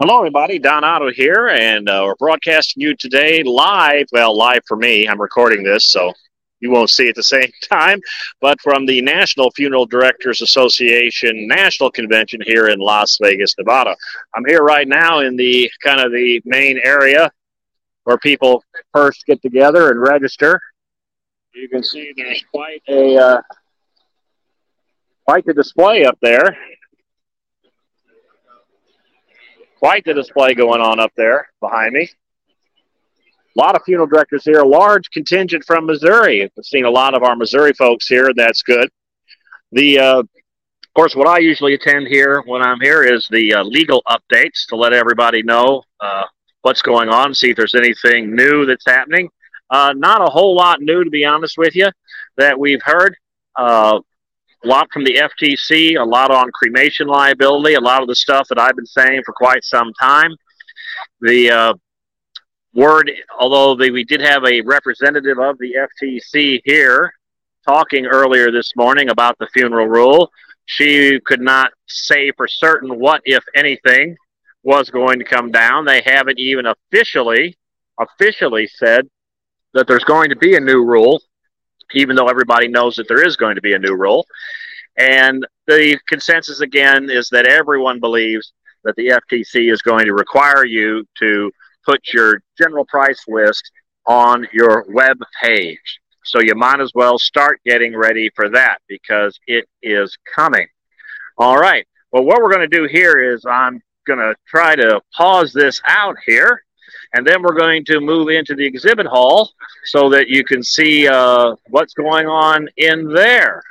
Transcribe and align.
Hello, 0.00 0.18
everybody. 0.18 0.60
Don 0.60 0.84
Otto 0.84 1.10
here, 1.10 1.48
and 1.48 1.88
uh, 1.88 2.04
we're 2.06 2.14
broadcasting 2.14 2.80
you 2.80 2.94
today 2.94 3.42
live. 3.42 4.06
Well, 4.12 4.38
live 4.38 4.62
for 4.64 4.76
me. 4.76 5.08
I'm 5.08 5.20
recording 5.20 5.64
this, 5.64 5.90
so 5.90 6.12
you 6.60 6.70
won't 6.70 6.90
see 6.90 7.08
at 7.08 7.16
the 7.16 7.22
same 7.24 7.50
time. 7.68 7.98
But 8.40 8.60
from 8.60 8.86
the 8.86 9.02
National 9.02 9.50
Funeral 9.56 9.86
Directors 9.86 10.40
Association 10.40 11.48
National 11.48 11.90
Convention 11.90 12.40
here 12.46 12.68
in 12.68 12.78
Las 12.78 13.18
Vegas, 13.20 13.56
Nevada. 13.58 13.96
I'm 14.36 14.44
here 14.46 14.62
right 14.62 14.86
now 14.86 15.18
in 15.18 15.34
the 15.34 15.68
kind 15.82 15.98
of 15.98 16.12
the 16.12 16.40
main 16.44 16.78
area 16.84 17.32
where 18.04 18.18
people 18.18 18.62
first 18.94 19.26
get 19.26 19.42
together 19.42 19.90
and 19.90 20.00
register. 20.00 20.60
You 21.54 21.68
can 21.68 21.82
see 21.82 22.12
there's 22.16 22.44
quite 22.52 22.82
a 22.88 23.16
uh, 23.16 23.42
quite 25.26 25.44
the 25.44 25.54
display 25.54 26.04
up 26.04 26.18
there 26.22 26.56
quite 29.78 30.04
the 30.04 30.14
display 30.14 30.54
going 30.54 30.80
on 30.80 30.98
up 30.98 31.12
there 31.16 31.48
behind 31.60 31.92
me. 31.92 32.10
A 33.56 33.60
lot 33.60 33.74
of 33.74 33.82
funeral 33.84 34.06
directors 34.06 34.44
here, 34.44 34.60
a 34.60 34.66
large 34.66 35.10
contingent 35.10 35.64
from 35.64 35.86
Missouri. 35.86 36.42
I've 36.44 36.64
seen 36.64 36.84
a 36.84 36.90
lot 36.90 37.14
of 37.14 37.22
our 37.22 37.36
Missouri 37.36 37.72
folks 37.72 38.06
here. 38.06 38.30
That's 38.34 38.62
good. 38.62 38.88
The, 39.72 39.98
uh, 39.98 40.18
of 40.20 40.94
course, 40.94 41.14
what 41.14 41.28
I 41.28 41.38
usually 41.38 41.74
attend 41.74 42.08
here 42.08 42.42
when 42.46 42.62
I'm 42.62 42.80
here 42.80 43.02
is 43.02 43.26
the 43.30 43.54
uh, 43.54 43.64
legal 43.64 44.02
updates 44.08 44.66
to 44.68 44.76
let 44.76 44.92
everybody 44.92 45.42
know 45.42 45.82
uh, 46.00 46.24
what's 46.62 46.82
going 46.82 47.08
on, 47.08 47.34
see 47.34 47.50
if 47.50 47.56
there's 47.56 47.74
anything 47.74 48.34
new 48.34 48.66
that's 48.66 48.84
happening. 48.86 49.28
Uh, 49.70 49.92
not 49.96 50.22
a 50.22 50.30
whole 50.30 50.54
lot 50.56 50.80
new, 50.80 51.04
to 51.04 51.10
be 51.10 51.24
honest 51.24 51.58
with 51.58 51.74
you, 51.76 51.88
that 52.36 52.58
we've 52.58 52.82
heard. 52.82 53.16
A 54.64 54.66
lot 54.66 54.88
from 54.92 55.04
the 55.04 55.14
FTC, 55.14 56.00
a 56.00 56.04
lot 56.04 56.30
on 56.30 56.50
cremation 56.52 57.06
liability, 57.06 57.74
a 57.74 57.80
lot 57.80 58.02
of 58.02 58.08
the 58.08 58.16
stuff 58.16 58.48
that 58.48 58.58
I've 58.58 58.74
been 58.74 58.86
saying 58.86 59.22
for 59.24 59.32
quite 59.32 59.62
some 59.62 59.92
time. 60.00 60.34
The 61.20 61.50
uh, 61.50 61.74
word, 62.74 63.10
although 63.38 63.76
the, 63.76 63.90
we 63.90 64.04
did 64.04 64.20
have 64.20 64.44
a 64.44 64.60
representative 64.62 65.38
of 65.38 65.58
the 65.58 65.74
FTC 66.02 66.60
here 66.64 67.12
talking 67.66 68.06
earlier 68.06 68.50
this 68.50 68.72
morning 68.76 69.10
about 69.10 69.38
the 69.38 69.46
funeral 69.52 69.86
rule, 69.86 70.30
she 70.66 71.20
could 71.20 71.40
not 71.40 71.72
say 71.86 72.32
for 72.36 72.48
certain 72.48 72.98
what, 72.98 73.22
if 73.24 73.44
anything, 73.54 74.16
was 74.64 74.90
going 74.90 75.18
to 75.18 75.24
come 75.24 75.50
down. 75.50 75.84
They 75.84 76.02
haven't 76.04 76.38
even 76.38 76.66
officially 76.66 77.56
officially 78.00 78.66
said 78.66 79.08
that 79.74 79.86
there's 79.86 80.04
going 80.04 80.30
to 80.30 80.36
be 80.36 80.56
a 80.56 80.60
new 80.60 80.84
rule 80.84 81.20
even 81.94 82.16
though 82.16 82.28
everybody 82.28 82.68
knows 82.68 82.94
that 82.96 83.08
there 83.08 83.24
is 83.24 83.36
going 83.36 83.54
to 83.54 83.62
be 83.62 83.74
a 83.74 83.78
new 83.78 83.94
rule. 83.94 84.26
And 84.96 85.46
the 85.66 85.98
consensus 86.08 86.60
again 86.60 87.08
is 87.08 87.28
that 87.30 87.46
everyone 87.46 88.00
believes 88.00 88.52
that 88.84 88.96
the 88.96 89.08
FTC 89.08 89.72
is 89.72 89.82
going 89.82 90.06
to 90.06 90.14
require 90.14 90.64
you 90.64 91.06
to 91.18 91.50
put 91.84 92.00
your 92.12 92.42
general 92.56 92.84
price 92.84 93.22
list 93.28 93.70
on 94.06 94.46
your 94.52 94.84
web 94.88 95.18
page. 95.42 96.00
So 96.24 96.40
you 96.40 96.54
might 96.54 96.80
as 96.80 96.92
well 96.94 97.18
start 97.18 97.60
getting 97.64 97.96
ready 97.96 98.30
for 98.34 98.50
that 98.50 98.78
because 98.88 99.38
it 99.46 99.66
is 99.82 100.16
coming. 100.34 100.66
All 101.38 101.56
right. 101.56 101.86
Well, 102.12 102.24
what 102.24 102.42
we're 102.42 102.52
going 102.52 102.68
to 102.68 102.76
do 102.76 102.84
here 102.84 103.32
is 103.32 103.44
I'm 103.46 103.80
going 104.06 104.18
to 104.18 104.34
try 104.46 104.74
to 104.74 105.00
pause 105.14 105.52
this 105.52 105.80
out 105.86 106.16
here 106.26 106.62
and 107.14 107.26
then 107.26 107.42
we're 107.42 107.58
going 107.58 107.84
to 107.86 108.00
move 108.00 108.28
into 108.28 108.54
the 108.54 108.66
exhibit 108.66 109.06
hall 109.06 109.50
so 109.84 110.10
that 110.10 110.28
you 110.28 110.44
can 110.44 110.62
see 110.62 111.08
uh, 111.08 111.54
what's 111.68 111.94
going 111.94 112.26
on 112.26 112.68
in 112.76 113.08
there. 113.12 113.62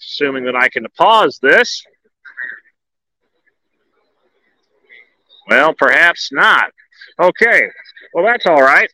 Assuming 0.00 0.44
that 0.44 0.54
I 0.54 0.68
can 0.68 0.86
pause 0.96 1.38
this. 1.42 1.84
Well, 5.48 5.74
perhaps 5.74 6.30
not. 6.32 6.70
Okay. 7.20 7.68
Well, 8.12 8.24
that's 8.24 8.46
all 8.46 8.62
right. 8.62 8.90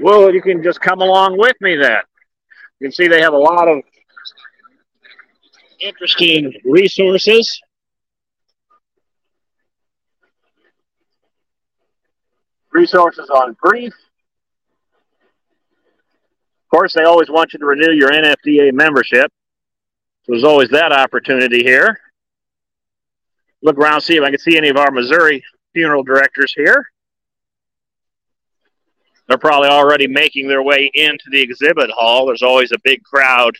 Well, 0.00 0.32
you 0.32 0.42
can 0.42 0.62
just 0.62 0.80
come 0.80 1.00
along 1.00 1.38
with 1.38 1.56
me 1.60 1.76
then. 1.76 2.00
You 2.78 2.86
can 2.86 2.92
see 2.92 3.08
they 3.08 3.22
have 3.22 3.32
a 3.32 3.38
lot 3.38 3.66
of 3.66 3.82
interesting 5.80 6.52
resources 6.64 7.60
resources 12.78 13.28
on 13.30 13.56
grief. 13.60 13.92
Of 16.64 16.70
course, 16.70 16.92
they 16.94 17.02
always 17.02 17.28
want 17.28 17.52
you 17.52 17.58
to 17.58 17.66
renew 17.66 17.92
your 17.92 18.10
NFDA 18.10 18.72
membership. 18.72 19.32
So 20.22 20.32
there's 20.32 20.44
always 20.44 20.68
that 20.70 20.92
opportunity 20.92 21.62
here. 21.62 21.98
Look 23.62 23.78
around, 23.78 24.02
see 24.02 24.16
if 24.16 24.22
I 24.22 24.30
can 24.30 24.38
see 24.38 24.56
any 24.56 24.68
of 24.68 24.76
our 24.76 24.90
Missouri 24.90 25.42
funeral 25.72 26.04
directors 26.04 26.52
here. 26.54 26.86
They're 29.26 29.38
probably 29.38 29.68
already 29.68 30.06
making 30.06 30.46
their 30.46 30.62
way 30.62 30.90
into 30.94 31.24
the 31.30 31.40
exhibit 31.40 31.90
hall. 31.90 32.26
There's 32.26 32.42
always 32.42 32.70
a 32.72 32.78
big 32.84 33.02
crowd 33.02 33.54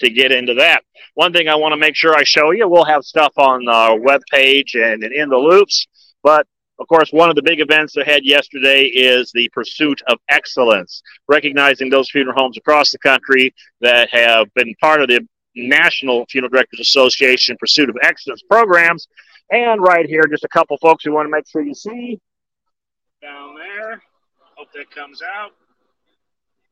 to 0.00 0.10
get 0.10 0.32
into 0.32 0.54
that. 0.54 0.82
One 1.14 1.32
thing 1.32 1.48
I 1.48 1.54
want 1.54 1.72
to 1.72 1.78
make 1.78 1.94
sure 1.94 2.14
I 2.14 2.24
show 2.24 2.50
you, 2.50 2.68
we'll 2.68 2.84
have 2.84 3.04
stuff 3.04 3.32
on 3.36 3.68
our 3.68 3.98
web 3.98 4.20
page 4.30 4.74
and 4.74 5.02
in 5.04 5.28
the 5.28 5.38
loops, 5.38 5.86
but 6.22 6.46
of 6.78 6.88
course, 6.88 7.10
one 7.10 7.30
of 7.30 7.36
the 7.36 7.42
big 7.42 7.60
events 7.60 7.96
ahead 7.96 8.24
yesterday 8.24 8.82
is 8.82 9.30
the 9.32 9.48
Pursuit 9.50 10.00
of 10.08 10.18
Excellence, 10.28 11.02
recognizing 11.28 11.88
those 11.88 12.10
funeral 12.10 12.36
homes 12.36 12.58
across 12.58 12.90
the 12.90 12.98
country 12.98 13.54
that 13.80 14.10
have 14.10 14.52
been 14.54 14.74
part 14.80 15.00
of 15.00 15.08
the 15.08 15.26
National 15.54 16.26
Funeral 16.26 16.50
Directors 16.50 16.80
Association 16.80 17.56
Pursuit 17.58 17.88
of 17.88 17.96
Excellence 18.02 18.42
programs. 18.42 19.08
And 19.50 19.80
right 19.80 20.06
here, 20.06 20.24
just 20.28 20.44
a 20.44 20.48
couple 20.48 20.76
folks 20.78 21.06
we 21.06 21.12
want 21.12 21.26
to 21.26 21.30
make 21.30 21.48
sure 21.48 21.62
you 21.62 21.74
see 21.74 22.20
down 23.22 23.54
there. 23.54 24.02
Hope 24.56 24.68
that 24.74 24.90
comes 24.90 25.22
out. 25.22 25.52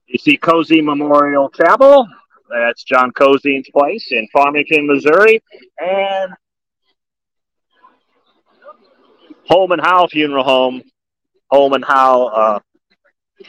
You 0.07 0.19
see 0.19 0.37
Cozean 0.37 0.85
Memorial 0.85 1.49
Chapel. 1.49 2.07
That's 2.51 2.85
John 2.85 3.11
Cozean's 3.13 3.69
place 3.71 4.09
in 4.11 4.29
Farmington, 4.33 4.87
Missouri. 4.87 5.43
And 5.79 6.33
Holman 9.49 9.79
Howe 9.79 10.07
Funeral 10.07 10.45
Home. 10.45 10.83
Holman 11.51 11.83
Howe. 11.83 12.25
Uh, 12.27 12.59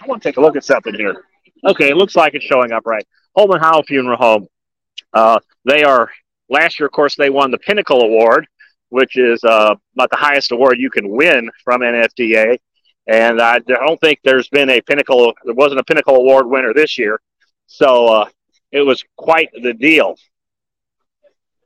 I 0.01 0.05
want 0.07 0.21
to 0.21 0.29
take 0.29 0.37
a 0.37 0.41
look 0.41 0.55
at 0.55 0.63
something 0.63 0.93
here. 0.93 1.23
Okay, 1.65 1.89
it 1.89 1.97
looks 1.97 2.15
like 2.15 2.33
it's 2.33 2.45
showing 2.45 2.71
up 2.71 2.85
right. 2.85 3.05
Holman 3.35 3.59
Howe 3.59 3.81
Funeral 3.83 4.17
Home. 4.17 4.47
Uh, 5.13 5.39
they 5.63 5.83
are 5.83 6.11
last 6.49 6.79
year, 6.79 6.87
of 6.87 6.91
course, 6.91 7.15
they 7.15 7.29
won 7.29 7.51
the 7.51 7.57
Pinnacle 7.57 8.01
Award, 8.01 8.47
which 8.89 9.17
is 9.17 9.43
uh, 9.43 9.75
about 9.95 10.09
the 10.09 10.17
highest 10.17 10.51
award 10.51 10.77
you 10.79 10.89
can 10.89 11.09
win 11.09 11.49
from 11.63 11.81
NFDA. 11.81 12.57
And 13.07 13.41
I 13.41 13.59
don't 13.59 13.99
think 13.99 14.19
there's 14.23 14.49
been 14.49 14.69
a 14.69 14.81
Pinnacle. 14.81 15.33
There 15.43 15.53
wasn't 15.53 15.79
a 15.79 15.83
Pinnacle 15.83 16.15
Award 16.15 16.47
winner 16.47 16.73
this 16.73 16.97
year, 16.97 17.19
so 17.67 18.07
uh, 18.07 18.29
it 18.71 18.81
was 18.81 19.03
quite 19.15 19.49
the 19.53 19.73
deal. 19.73 20.15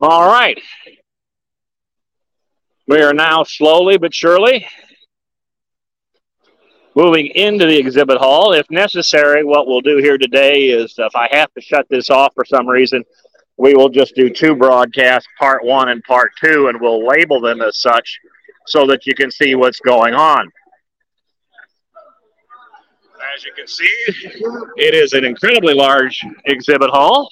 All 0.01 0.27
right, 0.27 0.59
we 2.89 3.03
are 3.03 3.13
now 3.13 3.43
slowly 3.43 3.99
but 3.99 4.13
surely 4.13 4.67
moving 6.95 7.27
into 7.27 7.67
the 7.67 7.77
exhibit 7.77 8.17
hall. 8.17 8.53
If 8.53 8.65
necessary, 8.71 9.43
what 9.43 9.67
we'll 9.67 9.81
do 9.81 9.97
here 9.97 10.17
today 10.17 10.69
is 10.69 10.95
if 10.97 11.15
I 11.15 11.29
have 11.31 11.53
to 11.53 11.61
shut 11.61 11.85
this 11.89 12.09
off 12.09 12.33
for 12.33 12.43
some 12.43 12.67
reason, 12.67 13.03
we 13.57 13.75
will 13.75 13.89
just 13.89 14.15
do 14.15 14.31
two 14.31 14.55
broadcasts, 14.55 15.27
part 15.37 15.63
one 15.63 15.89
and 15.89 16.03
part 16.03 16.31
two, 16.43 16.67
and 16.67 16.81
we'll 16.81 17.05
label 17.05 17.39
them 17.39 17.61
as 17.61 17.79
such 17.79 18.19
so 18.65 18.87
that 18.87 19.05
you 19.05 19.13
can 19.13 19.29
see 19.29 19.53
what's 19.53 19.79
going 19.81 20.15
on. 20.15 20.49
As 23.35 23.43
you 23.45 23.51
can 23.55 23.67
see, 23.67 23.87
it 24.77 24.95
is 24.95 25.13
an 25.13 25.25
incredibly 25.25 25.75
large 25.75 26.25
exhibit 26.45 26.89
hall. 26.89 27.29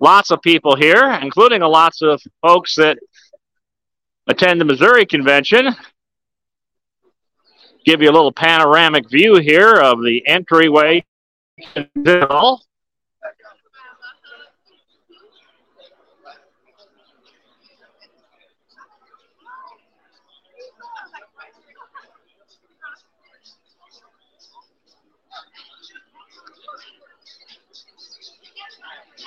Lots 0.00 0.32
of 0.32 0.42
people 0.42 0.74
here, 0.74 1.12
including 1.22 1.60
lots 1.60 2.02
of 2.02 2.20
folks 2.42 2.74
that 2.74 2.98
attend 4.26 4.60
the 4.60 4.64
Missouri 4.64 5.06
Convention. 5.06 5.74
Give 7.84 8.00
you 8.00 8.10
a 8.10 8.12
little 8.12 8.32
panoramic 8.32 9.10
view 9.10 9.36
here 9.36 9.74
of 9.74 10.02
the 10.02 10.22
entryway 10.26 11.04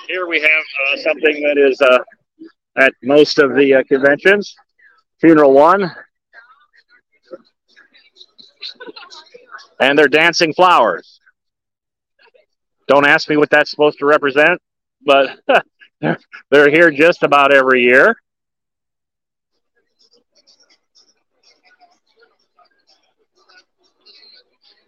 Here 0.08 0.26
we 0.26 0.40
have 0.40 0.50
uh, 0.50 0.96
something 1.02 1.42
that 1.42 1.58
is 1.58 1.80
uh, 1.82 1.98
at 2.78 2.94
most 3.02 3.38
of 3.38 3.54
the 3.54 3.74
uh, 3.74 3.82
conventions. 3.84 4.56
Funeral 5.20 5.52
One. 5.52 5.90
And 9.80 9.98
they're 9.98 10.08
dancing 10.08 10.52
flowers. 10.52 11.20
Don't 12.88 13.06
ask 13.06 13.28
me 13.28 13.36
what 13.36 13.50
that's 13.50 13.70
supposed 13.70 13.98
to 13.98 14.06
represent, 14.06 14.60
but 15.04 15.38
they're 16.50 16.70
here 16.70 16.90
just 16.90 17.22
about 17.22 17.52
every 17.52 17.82
year. 17.82 18.16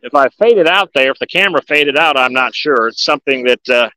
If 0.03 0.15
I 0.15 0.29
faded 0.31 0.67
out 0.67 0.91
there, 0.94 1.11
if 1.11 1.19
the 1.19 1.26
camera 1.26 1.61
faded 1.69 1.99
out, 1.99 2.17
I'm 2.17 2.33
not 2.33 2.55
sure. 2.55 2.88
It's 2.88 3.05
something 3.05 3.44
that 3.44 3.69
uh, 3.69 3.91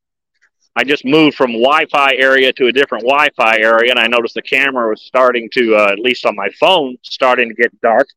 I 0.75 0.83
just 0.83 1.05
moved 1.05 1.37
from 1.37 1.51
Wi-Fi 1.51 2.15
area 2.15 2.51
to 2.53 2.67
a 2.67 2.71
different 2.71 3.03
Wi-Fi 3.03 3.57
area, 3.57 3.91
and 3.91 3.99
I 3.99 4.07
noticed 4.07 4.33
the 4.33 4.41
camera 4.41 4.89
was 4.89 5.03
starting 5.03 5.47
to, 5.53 5.75
uh, 5.75 5.91
at 5.91 5.99
least 5.99 6.25
on 6.25 6.35
my 6.35 6.49
phone, 6.59 6.97
starting 7.03 7.49
to 7.49 7.55
get 7.55 7.79
dark. 7.81 8.07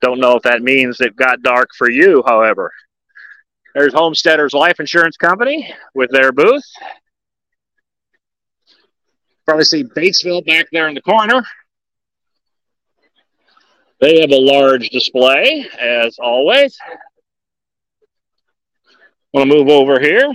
Don't 0.00 0.20
know 0.20 0.34
if 0.36 0.42
that 0.44 0.62
means 0.62 1.00
it 1.00 1.16
got 1.16 1.42
dark 1.42 1.68
for 1.76 1.90
you, 1.90 2.22
however. 2.26 2.72
There's 3.74 3.92
Homesteaders 3.92 4.54
Life 4.54 4.80
Insurance 4.80 5.16
Company 5.18 5.72
with 5.94 6.10
their 6.10 6.32
booth. 6.32 6.64
Probably 9.44 9.64
see 9.64 9.84
Batesville 9.84 10.46
back 10.46 10.66
there 10.72 10.88
in 10.88 10.94
the 10.94 11.02
corner. 11.02 11.42
They 14.00 14.20
have 14.20 14.30
a 14.30 14.38
large 14.38 14.88
display, 14.90 15.68
as 15.78 16.18
always. 16.18 16.78
Want 19.34 19.50
to 19.50 19.56
move 19.56 19.68
over 19.68 20.00
here. 20.00 20.32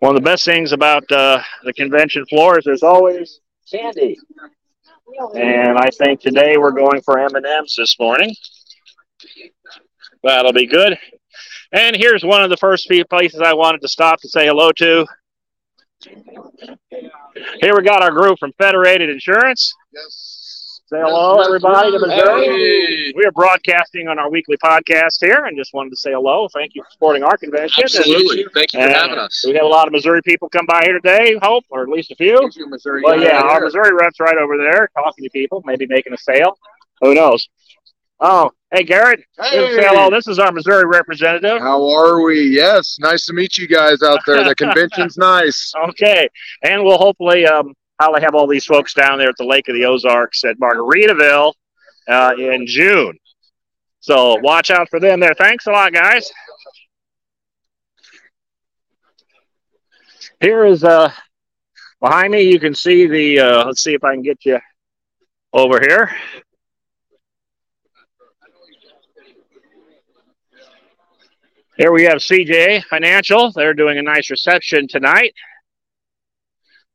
One 0.00 0.14
of 0.14 0.22
the 0.22 0.24
best 0.24 0.44
things 0.44 0.72
about 0.72 1.10
uh, 1.10 1.42
the 1.64 1.72
convention 1.72 2.24
floor 2.26 2.58
is 2.58 2.64
there's 2.64 2.84
always 2.84 3.40
candy. 3.70 4.16
And 5.34 5.76
I 5.76 5.88
think 5.90 6.20
today 6.20 6.56
we're 6.56 6.70
going 6.70 7.00
for 7.02 7.18
M&Ms 7.18 7.74
this 7.76 7.98
morning. 7.98 8.34
That'll 10.22 10.52
be 10.52 10.66
good. 10.66 10.96
And 11.72 11.96
here's 11.96 12.24
one 12.24 12.42
of 12.42 12.50
the 12.50 12.56
first 12.56 12.86
few 12.86 13.04
places 13.04 13.40
I 13.40 13.54
wanted 13.54 13.80
to 13.80 13.88
stop 13.88 14.20
to 14.20 14.28
say 14.28 14.46
hello 14.46 14.70
to. 14.72 15.06
Here 17.60 17.76
we 17.76 17.82
got 17.82 18.02
our 18.02 18.10
group 18.10 18.38
from 18.38 18.52
Federated 18.58 19.10
Insurance. 19.10 19.74
Yes. 19.92 20.37
Say 20.90 20.96
hello, 21.00 21.42
everybody, 21.42 21.90
to 21.90 21.98
Missouri. 21.98 22.46
Hey. 22.46 23.12
We 23.14 23.22
are 23.26 23.32
broadcasting 23.32 24.08
on 24.08 24.18
our 24.18 24.30
weekly 24.30 24.56
podcast 24.56 25.18
here, 25.20 25.44
and 25.44 25.54
just 25.54 25.74
wanted 25.74 25.90
to 25.90 25.96
say 25.96 26.12
hello. 26.12 26.48
Thank 26.48 26.74
you 26.74 26.82
for 26.82 26.88
supporting 26.90 27.22
our 27.22 27.36
convention. 27.36 27.84
Absolutely. 27.84 28.44
And, 28.44 28.52
Thank 28.54 28.72
you 28.72 28.80
for 28.80 28.88
having 28.88 29.18
us. 29.18 29.44
We 29.46 29.52
had 29.52 29.64
a 29.64 29.66
lot 29.66 29.86
of 29.86 29.92
Missouri 29.92 30.22
people 30.22 30.48
come 30.48 30.64
by 30.64 30.80
here 30.84 30.94
today, 30.94 31.38
hope, 31.42 31.64
or 31.68 31.82
at 31.82 31.90
least 31.90 32.10
a 32.12 32.14
few. 32.14 32.40
Missouri 32.70 33.02
well, 33.04 33.20
yeah, 33.20 33.42
our 33.42 33.60
Missouri 33.60 33.90
reps 34.00 34.18
right 34.18 34.38
over 34.38 34.56
there, 34.56 34.88
talking 34.94 35.24
to 35.24 35.28
people, 35.28 35.62
maybe 35.66 35.86
making 35.86 36.14
a 36.14 36.16
sale. 36.16 36.56
Who 37.02 37.14
knows? 37.14 37.50
Oh, 38.18 38.50
hey, 38.70 38.82
Garrett. 38.82 39.20
Hey. 39.38 39.76
Say 39.76 39.86
hello. 39.86 40.08
This 40.08 40.26
is 40.26 40.38
our 40.38 40.52
Missouri 40.52 40.86
representative. 40.86 41.60
How 41.60 41.86
are 41.86 42.22
we? 42.22 42.40
Yes, 42.44 42.96
nice 42.98 43.26
to 43.26 43.34
meet 43.34 43.58
you 43.58 43.68
guys 43.68 44.02
out 44.02 44.20
there. 44.26 44.42
The 44.42 44.54
convention's 44.56 45.18
nice. 45.18 45.70
Okay, 45.90 46.30
and 46.62 46.82
we'll 46.82 46.96
hopefully 46.96 47.44
um, 47.44 47.74
probably 47.98 48.20
have 48.20 48.34
all 48.34 48.46
these 48.46 48.64
folks 48.64 48.94
down 48.94 49.18
there 49.18 49.28
at 49.28 49.36
the 49.38 49.44
Lake 49.44 49.68
of 49.68 49.74
the 49.74 49.84
Ozarks 49.84 50.44
at 50.44 50.58
Margaritaville 50.58 51.52
uh, 52.08 52.34
in 52.38 52.66
June. 52.66 53.18
So 54.00 54.36
watch 54.36 54.70
out 54.70 54.88
for 54.88 55.00
them 55.00 55.20
there. 55.20 55.34
Thanks 55.34 55.66
a 55.66 55.70
lot, 55.70 55.92
guys. 55.92 56.30
Here 60.40 60.64
is 60.64 60.84
uh 60.84 61.10
behind 62.00 62.32
me. 62.32 62.42
You 62.42 62.60
can 62.60 62.74
see 62.74 63.06
the. 63.06 63.40
Uh, 63.40 63.66
let's 63.66 63.82
see 63.82 63.94
if 63.94 64.04
I 64.04 64.14
can 64.14 64.22
get 64.22 64.44
you 64.44 64.60
over 65.52 65.80
here. 65.80 66.14
Here 71.76 71.92
we 71.92 72.04
have 72.04 72.18
CJ 72.18 72.84
Financial. 72.84 73.52
They're 73.52 73.74
doing 73.74 73.98
a 73.98 74.02
nice 74.02 74.30
reception 74.30 74.88
tonight. 74.88 75.32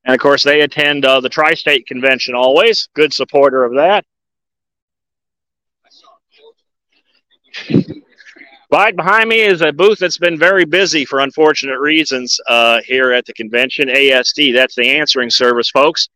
And 0.05 0.13
of 0.13 0.19
course, 0.19 0.44
they 0.44 0.61
attend 0.61 1.05
uh, 1.05 1.21
the 1.21 1.29
Tri 1.29 1.53
State 1.53 1.88
Convention 1.88 2.35
always. 2.35 2.89
Good 2.94 3.13
supporter 3.13 3.63
of 3.63 3.75
that. 3.75 4.05
Right 8.71 8.95
behind 8.95 9.29
me 9.29 9.39
is 9.41 9.61
a 9.61 9.71
booth 9.71 10.00
that's 10.00 10.17
been 10.17 10.38
very 10.38 10.65
busy 10.65 11.05
for 11.05 11.19
unfortunate 11.19 11.79
reasons 11.79 12.39
uh, 12.50 12.81
here 12.83 13.11
at 13.11 13.23
the 13.25 13.33
convention. 13.33 13.88
ASD, 13.88 14.51
that's 14.53 14.75
the 14.75 14.97
answering 14.97 15.29
service, 15.29 15.69
folks. 15.69 16.09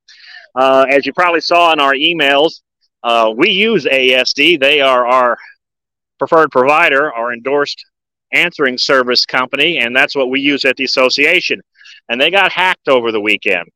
Uh, 0.55 0.85
as 0.89 1.05
you 1.05 1.13
probably 1.13 1.41
saw 1.41 1.71
in 1.71 1.79
our 1.79 1.93
emails, 1.93 2.61
uh, 3.03 3.31
we 3.35 3.51
use 3.51 3.85
ASD. 3.85 4.59
They 4.59 4.81
are 4.81 5.05
our 5.05 5.37
preferred 6.17 6.49
provider, 6.49 7.13
our 7.13 7.31
endorsed 7.31 7.85
answering 8.33 8.79
service 8.79 9.23
company, 9.23 9.77
and 9.77 9.95
that's 9.95 10.15
what 10.15 10.31
we 10.31 10.41
use 10.41 10.65
at 10.65 10.75
the 10.77 10.83
association. 10.83 11.61
And 12.09 12.19
they 12.19 12.31
got 12.31 12.51
hacked 12.51 12.87
over 12.87 13.11
the 13.11 13.21
weekend 13.21 13.69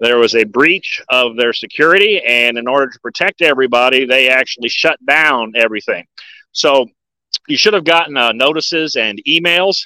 there 0.00 0.18
was 0.18 0.34
a 0.34 0.44
breach 0.44 1.02
of 1.10 1.36
their 1.36 1.52
security, 1.52 2.20
and 2.26 2.56
in 2.58 2.66
order 2.66 2.90
to 2.90 2.98
protect 3.00 3.42
everybody, 3.42 4.06
they 4.06 4.28
actually 4.28 4.70
shut 4.70 4.98
down 5.06 5.52
everything. 5.54 6.06
So 6.52 6.86
you 7.48 7.56
should 7.56 7.74
have 7.74 7.84
gotten 7.84 8.16
uh, 8.16 8.32
notices 8.32 8.96
and 8.96 9.20
emails 9.28 9.82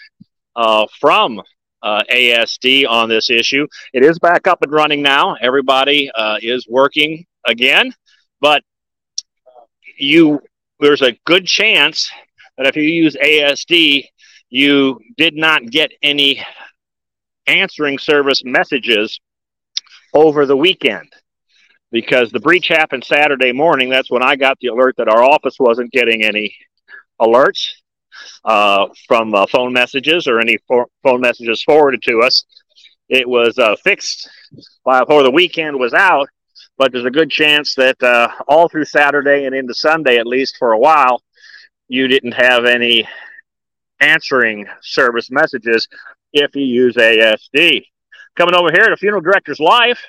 uh, 0.57 0.87
from 1.01 1.43
uh, 1.83 2.03
ASD 2.11 2.89
on 2.89 3.09
this 3.09 3.29
issue. 3.29 3.67
It 3.93 4.05
is 4.05 4.19
back 4.19 4.47
up 4.47 4.63
and 4.63 4.73
running 4.73 5.03
now. 5.03 5.35
Everybody 5.41 6.11
uh, 6.15 6.39
is 6.41 6.67
working 6.69 7.27
again, 7.47 7.93
but 8.41 8.63
you 9.99 10.41
there's 10.81 11.03
a 11.03 11.17
good 11.25 11.47
chance 11.47 12.11
that 12.57 12.67
if 12.67 12.77
you 12.77 12.83
use 12.83 13.17
ASD, 13.17 14.07
you 14.49 15.01
did 15.17 15.35
not 15.35 15.67
get 15.67 15.93
any 16.03 16.45
answering 17.47 17.99
service 17.99 18.43
messages 18.45 19.21
over 20.15 20.47
the 20.47 20.57
weekend 20.57 21.13
because 21.91 22.31
the 22.31 22.41
breach 22.41 22.69
happened 22.69 23.05
Saturday 23.05 23.53
morning. 23.53 23.91
That's 23.91 24.11
when 24.11 24.23
I 24.23 24.37
got 24.37 24.59
the 24.61 24.69
alert 24.69 24.97
that 24.97 25.09
our 25.09 25.23
office 25.23 25.57
wasn't 25.59 25.93
getting 25.93 26.25
any 26.25 26.55
alerts 27.21 27.69
uh, 28.45 28.87
from 29.07 29.35
uh, 29.35 29.47
phone 29.47 29.73
messages 29.73 30.27
or 30.27 30.41
any 30.41 30.57
for- 30.67 30.89
phone 31.03 31.21
messages 31.21 31.63
forwarded 31.63 32.03
to 32.03 32.21
us. 32.21 32.45
It 33.09 33.29
was 33.29 33.59
uh, 33.59 33.77
fixed 33.77 34.29
before 34.85 35.23
the 35.23 35.31
weekend 35.31 35.79
was 35.79 35.93
out, 35.93 36.29
but 36.79 36.91
there's 36.91 37.05
a 37.05 37.11
good 37.11 37.31
chance 37.31 37.75
that 37.75 38.03
uh, 38.03 38.29
all 38.49 38.69
through 38.69 38.87
Saturday 38.87 39.45
and 39.45 39.55
into 39.55 39.75
Sunday, 39.75 40.17
at 40.17 40.27
least 40.27 40.57
for 40.59 40.73
a 40.73 40.79
while, 40.79 41.23
you 41.89 42.09
didn't 42.09 42.33
have 42.33 42.65
any 42.65 43.07
answering 44.01 44.67
service 44.81 45.31
messages 45.31 45.87
if 46.33 46.57
you 46.57 46.65
use 46.65 46.97
ASD 46.97 47.85
coming 48.37 48.55
over 48.55 48.71
here 48.73 48.89
to 48.89 48.97
Funeral 48.97 49.23
Director's 49.23 49.61
Life. 49.61 50.01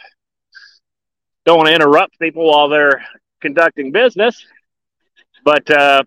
Don't 1.46 1.58
want 1.58 1.68
to 1.70 1.76
interrupt 1.76 2.18
people 2.20 2.48
while 2.48 2.70
they're 2.70 3.06
conducting 3.42 3.92
business, 3.92 4.46
but 5.44 5.70
uh, 5.70 6.04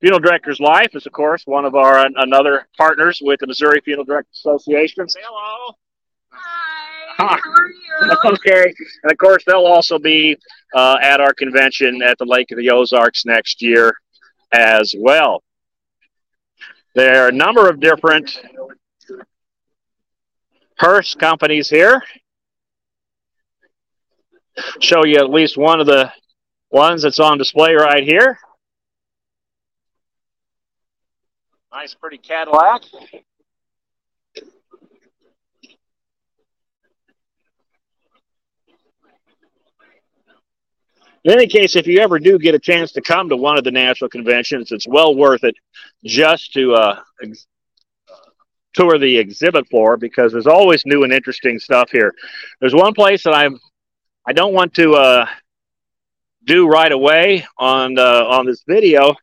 Funeral 0.00 0.20
Directors 0.20 0.60
Life 0.60 0.94
is, 0.94 1.06
of 1.06 1.12
course, 1.12 1.42
one 1.46 1.64
of 1.64 1.74
our 1.74 2.06
another 2.16 2.68
partners 2.76 3.20
with 3.22 3.40
the 3.40 3.46
Missouri 3.46 3.80
Funeral 3.84 4.04
Directors 4.04 4.38
Association. 4.38 5.08
Say 5.08 5.20
hello. 5.24 5.74
Hi. 6.30 6.86
How 7.16 7.28
are 7.28 7.68
you? 7.68 8.32
okay. 8.34 8.74
And 9.02 9.10
of 9.10 9.18
course, 9.18 9.42
they'll 9.46 9.66
also 9.66 9.98
be 9.98 10.36
uh, 10.74 10.98
at 11.00 11.20
our 11.20 11.32
convention 11.32 12.02
at 12.02 12.18
the 12.18 12.26
Lake 12.26 12.50
of 12.52 12.58
the 12.58 12.70
Ozarks 12.70 13.24
next 13.24 13.62
year 13.62 13.96
as 14.52 14.94
well. 14.96 15.42
There 16.94 17.24
are 17.24 17.28
a 17.28 17.32
number 17.32 17.68
of 17.68 17.80
different 17.80 18.40
hearse 20.76 21.14
companies 21.14 21.68
here. 21.68 22.02
Show 24.80 25.04
you 25.04 25.16
at 25.16 25.30
least 25.30 25.56
one 25.56 25.80
of 25.80 25.86
the 25.86 26.12
ones 26.70 27.02
that's 27.02 27.18
on 27.18 27.38
display 27.38 27.74
right 27.74 28.02
here. 28.02 28.38
Nice, 31.72 31.94
pretty 31.94 32.18
Cadillac. 32.18 32.82
In 41.26 41.32
any 41.32 41.48
case, 41.48 41.74
if 41.74 41.88
you 41.88 41.98
ever 41.98 42.20
do 42.20 42.38
get 42.38 42.54
a 42.54 42.58
chance 42.58 42.92
to 42.92 43.00
come 43.00 43.28
to 43.30 43.36
one 43.36 43.58
of 43.58 43.64
the 43.64 43.72
national 43.72 44.08
conventions, 44.08 44.70
it's 44.70 44.86
well 44.86 45.14
worth 45.14 45.42
it 45.42 45.56
just 46.04 46.52
to 46.52 46.74
uh, 46.74 47.00
tour 48.76 48.98
the 48.98 49.18
exhibit 49.18 49.68
floor 49.68 49.96
because 49.96 50.32
there's 50.32 50.46
always 50.46 50.84
new 50.86 51.02
and 51.02 51.12
interesting 51.12 51.58
stuff 51.58 51.90
here. 51.90 52.14
There's 52.60 52.74
one 52.74 52.94
place 52.94 53.24
that 53.24 53.34
I'm 53.34 53.58
I 54.26 54.32
don't 54.32 54.52
want 54.52 54.74
to 54.74 54.92
uh, 54.94 55.26
do 56.44 56.68
right 56.68 56.92
away 56.92 57.46
on 57.58 57.98
uh, 57.98 58.24
on 58.26 58.46
this 58.46 58.62
video, 58.66 59.14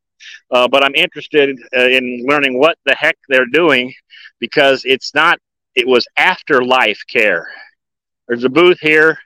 uh, 0.52 0.68
but 0.68 0.84
I'm 0.84 0.96
interested 0.96 1.58
uh, 1.76 1.88
in 1.88 2.26
learning 2.28 2.58
what 2.58 2.78
the 2.86 2.96
heck 2.96 3.18
they're 3.30 3.46
doing 3.46 3.94
because 4.40 4.84
it's 4.86 5.14
not. 5.14 5.40
It 5.76 5.88
was 5.88 6.06
afterlife 6.18 7.02
care. 7.10 7.48
There's 8.28 8.44
a 8.44 8.50
booth 8.50 8.80
here 8.80 9.20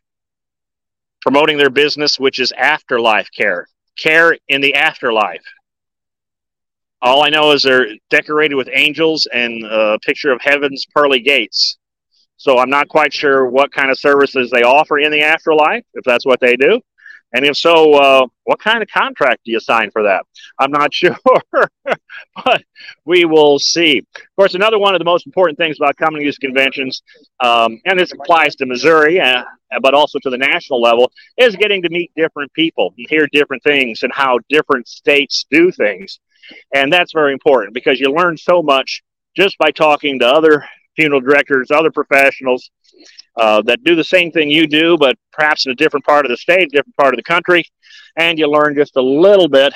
promoting 1.21 1.57
their 1.57 1.69
business, 1.69 2.19
which 2.19 2.39
is 2.39 2.53
afterlife 2.53 3.29
care, 3.35 3.67
care 3.97 4.37
in 4.47 4.61
the 4.61 4.75
afterlife. 4.75 5.43
All 7.01 7.23
I 7.23 7.29
know 7.29 7.51
is 7.51 7.61
they're 7.61 7.87
decorated 8.09 8.55
with 8.55 8.69
angels 8.73 9.27
and 9.31 9.63
a 9.63 9.99
picture 9.99 10.31
of 10.31 10.41
heaven's 10.41 10.85
pearly 10.93 11.19
gates. 11.19 11.77
So 12.37 12.59
I'm 12.59 12.69
not 12.69 12.87
quite 12.87 13.13
sure 13.13 13.47
what 13.47 13.71
kind 13.71 13.89
of 13.89 13.99
services 13.99 14.51
they 14.51 14.63
offer 14.63 14.99
in 14.99 15.11
the 15.11 15.21
afterlife, 15.21 15.83
if 15.93 16.03
that's 16.03 16.25
what 16.25 16.39
they 16.39 16.55
do. 16.55 16.81
And 17.33 17.45
if 17.45 17.57
so, 17.57 17.93
uh, 17.95 18.25
what 18.45 18.59
kind 18.59 18.81
of 18.81 18.87
contract 18.87 19.41
do 19.43 19.51
you 19.51 19.59
sign 19.59 19.91
for 19.91 20.03
that? 20.03 20.23
I'm 20.59 20.71
not 20.71 20.93
sure, 20.93 21.17
but 21.83 22.63
we 23.05 23.25
will 23.25 23.59
see. 23.59 23.99
Of 23.99 24.35
course, 24.37 24.53
another 24.55 24.79
one 24.79 24.95
of 24.95 24.99
the 24.99 25.05
most 25.05 25.25
important 25.25 25.57
things 25.57 25.77
about 25.77 25.97
to 25.97 26.19
these 26.19 26.37
conventions, 26.37 27.01
um, 27.41 27.81
and 27.85 27.99
this 27.99 28.13
applies 28.13 28.55
to 28.55 28.65
Missouri, 28.65 29.19
uh, 29.19 29.43
but 29.81 29.93
also 29.93 30.19
to 30.19 30.29
the 30.29 30.37
national 30.37 30.81
level, 30.81 31.11
is 31.37 31.55
getting 31.57 31.81
to 31.81 31.89
meet 31.89 32.11
different 32.15 32.53
people 32.53 32.93
and 32.97 33.07
hear 33.09 33.27
different 33.31 33.63
things 33.63 34.03
and 34.03 34.13
how 34.13 34.39
different 34.49 34.87
states 34.87 35.45
do 35.51 35.71
things. 35.71 36.19
And 36.73 36.91
that's 36.91 37.13
very 37.13 37.33
important 37.33 37.73
because 37.73 37.99
you 37.99 38.11
learn 38.11 38.37
so 38.37 38.61
much 38.61 39.03
just 39.35 39.57
by 39.57 39.71
talking 39.71 40.19
to 40.19 40.27
other 40.27 40.65
funeral 40.95 41.21
directors, 41.21 41.69
other 41.71 41.91
professionals, 41.91 42.69
uh, 43.37 43.61
that 43.61 43.83
do 43.83 43.95
the 43.95 44.03
same 44.03 44.31
thing 44.31 44.49
you 44.49 44.65
do, 44.65 44.97
but 44.97 45.15
perhaps 45.31 45.65
in 45.65 45.71
a 45.71 45.75
different 45.75 46.05
part 46.05 46.25
of 46.25 46.29
the 46.29 46.37
state, 46.37 46.71
different 46.71 46.97
part 46.97 47.13
of 47.13 47.17
the 47.17 47.23
country, 47.23 47.63
and 48.15 48.39
you 48.39 48.49
learn 48.49 48.75
just 48.75 48.95
a 48.95 49.01
little 49.01 49.47
bit 49.47 49.73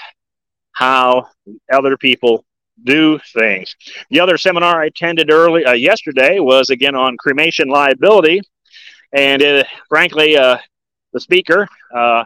how 0.74 1.28
other 1.72 1.96
people 1.96 2.44
do 2.84 3.20
things. 3.34 3.76
The 4.10 4.20
other 4.20 4.38
seminar 4.38 4.82
I 4.82 4.88
attended 4.88 5.30
early 5.32 5.64
uh, 5.64 5.74
yesterday 5.74 6.40
was 6.40 6.72
again 6.72 6.96
on 6.96 7.18
cremation 7.18 7.70
liability, 7.70 8.42
and 9.14 9.42
it, 9.42 9.68
frankly, 9.90 10.38
uh, 10.38 10.58
the 11.14 11.20
speaker, 11.20 11.68
uh, 11.96 12.24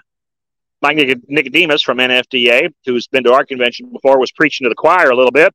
Mike 0.86 1.18
Nicodemus 1.28 1.82
from 1.82 1.98
NFDA, 1.98 2.72
who's 2.86 3.08
been 3.08 3.24
to 3.24 3.34
our 3.34 3.44
convention 3.44 3.90
before, 3.92 4.20
was 4.20 4.32
preaching 4.32 4.66
to 4.66 4.70
the 4.70 4.76
choir 4.76 5.10
a 5.10 5.16
little 5.16 5.32
bit. 5.32 5.52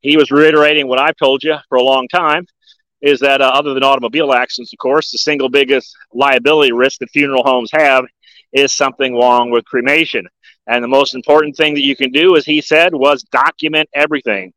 He 0.00 0.16
was 0.16 0.30
reiterating 0.30 0.86
what 0.86 1.00
I've 1.00 1.16
told 1.16 1.42
you 1.42 1.56
for 1.68 1.76
a 1.76 1.82
long 1.82 2.06
time, 2.06 2.46
is 3.00 3.18
that 3.18 3.40
uh, 3.40 3.50
other 3.52 3.74
than 3.74 3.82
automobile 3.82 4.32
accidents, 4.32 4.72
of 4.72 4.78
course, 4.78 5.10
the 5.10 5.18
single 5.18 5.48
biggest 5.48 5.96
liability 6.12 6.70
risk 6.70 7.00
that 7.00 7.10
funeral 7.10 7.42
homes 7.42 7.70
have 7.72 8.04
is 8.52 8.72
something 8.72 9.16
wrong 9.16 9.50
with 9.50 9.64
cremation. 9.64 10.28
And 10.68 10.84
the 10.84 10.88
most 10.88 11.16
important 11.16 11.56
thing 11.56 11.74
that 11.74 11.84
you 11.84 11.96
can 11.96 12.12
do, 12.12 12.36
as 12.36 12.44
he 12.44 12.60
said, 12.60 12.94
was 12.94 13.24
document 13.24 13.88
everything. 13.92 14.52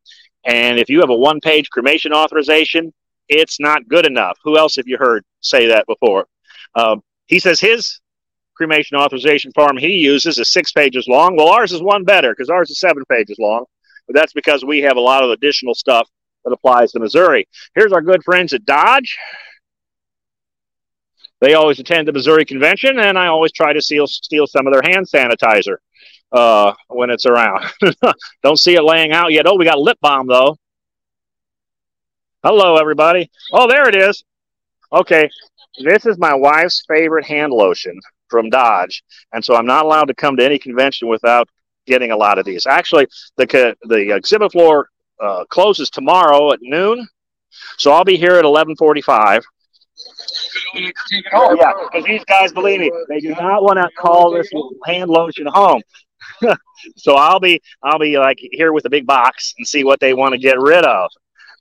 And 0.45 0.77
if 0.77 0.89
you 0.89 0.99
have 0.99 1.09
a 1.09 1.15
one 1.15 1.39
page 1.39 1.71
cremation 1.71 2.13
authorization, 2.13 2.93
it's 3.29 3.59
not 3.59 3.87
good 3.87 4.05
enough. 4.05 4.37
Who 4.43 4.59
else 4.59 4.75
have 4.75 4.87
you 4.87 4.97
heard 4.97 5.23
say 5.39 5.69
that 5.69 5.87
before? 5.87 6.27
Um, 6.75 7.01
he 7.25 7.39
says 7.39 7.59
his 7.59 7.99
cremation 8.55 8.97
authorization 8.97 9.51
form 9.53 9.77
he 9.77 9.93
uses 9.97 10.39
is 10.39 10.51
six 10.51 10.71
pages 10.71 11.07
long. 11.07 11.35
Well, 11.35 11.49
ours 11.49 11.71
is 11.71 11.81
one 11.81 12.03
better 12.03 12.31
because 12.31 12.49
ours 12.49 12.69
is 12.69 12.79
seven 12.79 13.03
pages 13.09 13.37
long. 13.39 13.65
But 14.07 14.15
that's 14.15 14.33
because 14.33 14.63
we 14.63 14.81
have 14.81 14.97
a 14.97 15.01
lot 15.01 15.23
of 15.23 15.31
additional 15.31 15.73
stuff 15.73 16.07
that 16.43 16.51
applies 16.51 16.91
to 16.91 16.99
Missouri. 16.99 17.47
Here's 17.73 17.91
our 17.91 18.01
good 18.01 18.23
friends 18.23 18.53
at 18.53 18.65
Dodge. 18.65 19.17
They 21.41 21.53
always 21.53 21.79
attend 21.79 22.07
the 22.07 22.13
Missouri 22.13 22.45
convention, 22.45 22.99
and 22.99 23.17
I 23.17 23.27
always 23.27 23.51
try 23.51 23.73
to 23.73 23.81
steal, 23.81 24.07
steal 24.07 24.47
some 24.47 24.67
of 24.67 24.73
their 24.73 24.81
hand 24.83 25.07
sanitizer 25.07 25.77
uh, 26.31 26.73
when 26.87 27.09
it's 27.09 27.25
around. 27.25 27.65
Don't 28.43 28.59
see 28.59 28.75
it 28.75 28.83
laying 28.83 29.11
out 29.11 29.31
yet. 29.31 29.45
Oh, 29.47 29.55
we 29.55 29.65
got 29.65 29.79
lip 29.79 29.97
balm, 30.01 30.27
though. 30.27 30.55
Hello, 32.43 32.77
everybody. 32.77 33.29
Oh, 33.51 33.67
there 33.67 33.89
it 33.89 33.95
is. 33.95 34.23
Okay, 34.93 35.29
this 35.83 36.05
is 36.05 36.17
my 36.17 36.33
wife's 36.35 36.83
favorite 36.87 37.25
hand 37.25 37.51
lotion 37.51 37.99
from 38.29 38.49
Dodge, 38.49 39.03
and 39.33 39.43
so 39.43 39.55
I'm 39.55 39.65
not 39.65 39.85
allowed 39.85 40.05
to 40.05 40.13
come 40.13 40.37
to 40.37 40.45
any 40.45 40.59
convention 40.59 41.07
without 41.07 41.49
getting 41.85 42.11
a 42.11 42.17
lot 42.17 42.37
of 42.37 42.45
these. 42.45 42.65
Actually, 42.65 43.07
the 43.37 43.75
the 43.83 44.15
exhibit 44.15 44.51
floor 44.51 44.89
uh, 45.21 45.45
closes 45.49 45.89
tomorrow 45.89 46.51
at 46.51 46.59
noon, 46.61 47.07
so 47.77 47.91
I'll 47.91 48.03
be 48.03 48.17
here 48.17 48.35
at 48.35 48.45
11:45. 48.45 49.43
Oh 51.33 51.55
yeah, 51.55 51.71
because 51.83 52.05
these 52.05 52.23
guys, 52.25 52.51
believe 52.51 52.81
me, 52.81 52.91
they 53.07 53.19
do 53.19 53.29
not 53.29 53.63
want 53.63 53.77
to 53.77 53.89
call 53.97 54.31
this 54.31 54.49
hand 54.85 55.09
lotion 55.09 55.45
home. 55.47 55.81
so 56.97 57.15
I'll 57.15 57.39
be 57.39 57.61
I'll 57.83 57.99
be 57.99 58.17
like 58.17 58.37
here 58.39 58.73
with 58.73 58.85
a 58.85 58.89
big 58.89 59.05
box 59.05 59.53
and 59.57 59.67
see 59.67 59.83
what 59.83 59.99
they 59.99 60.13
want 60.13 60.33
to 60.33 60.37
get 60.37 60.59
rid 60.59 60.83
of. 60.83 61.09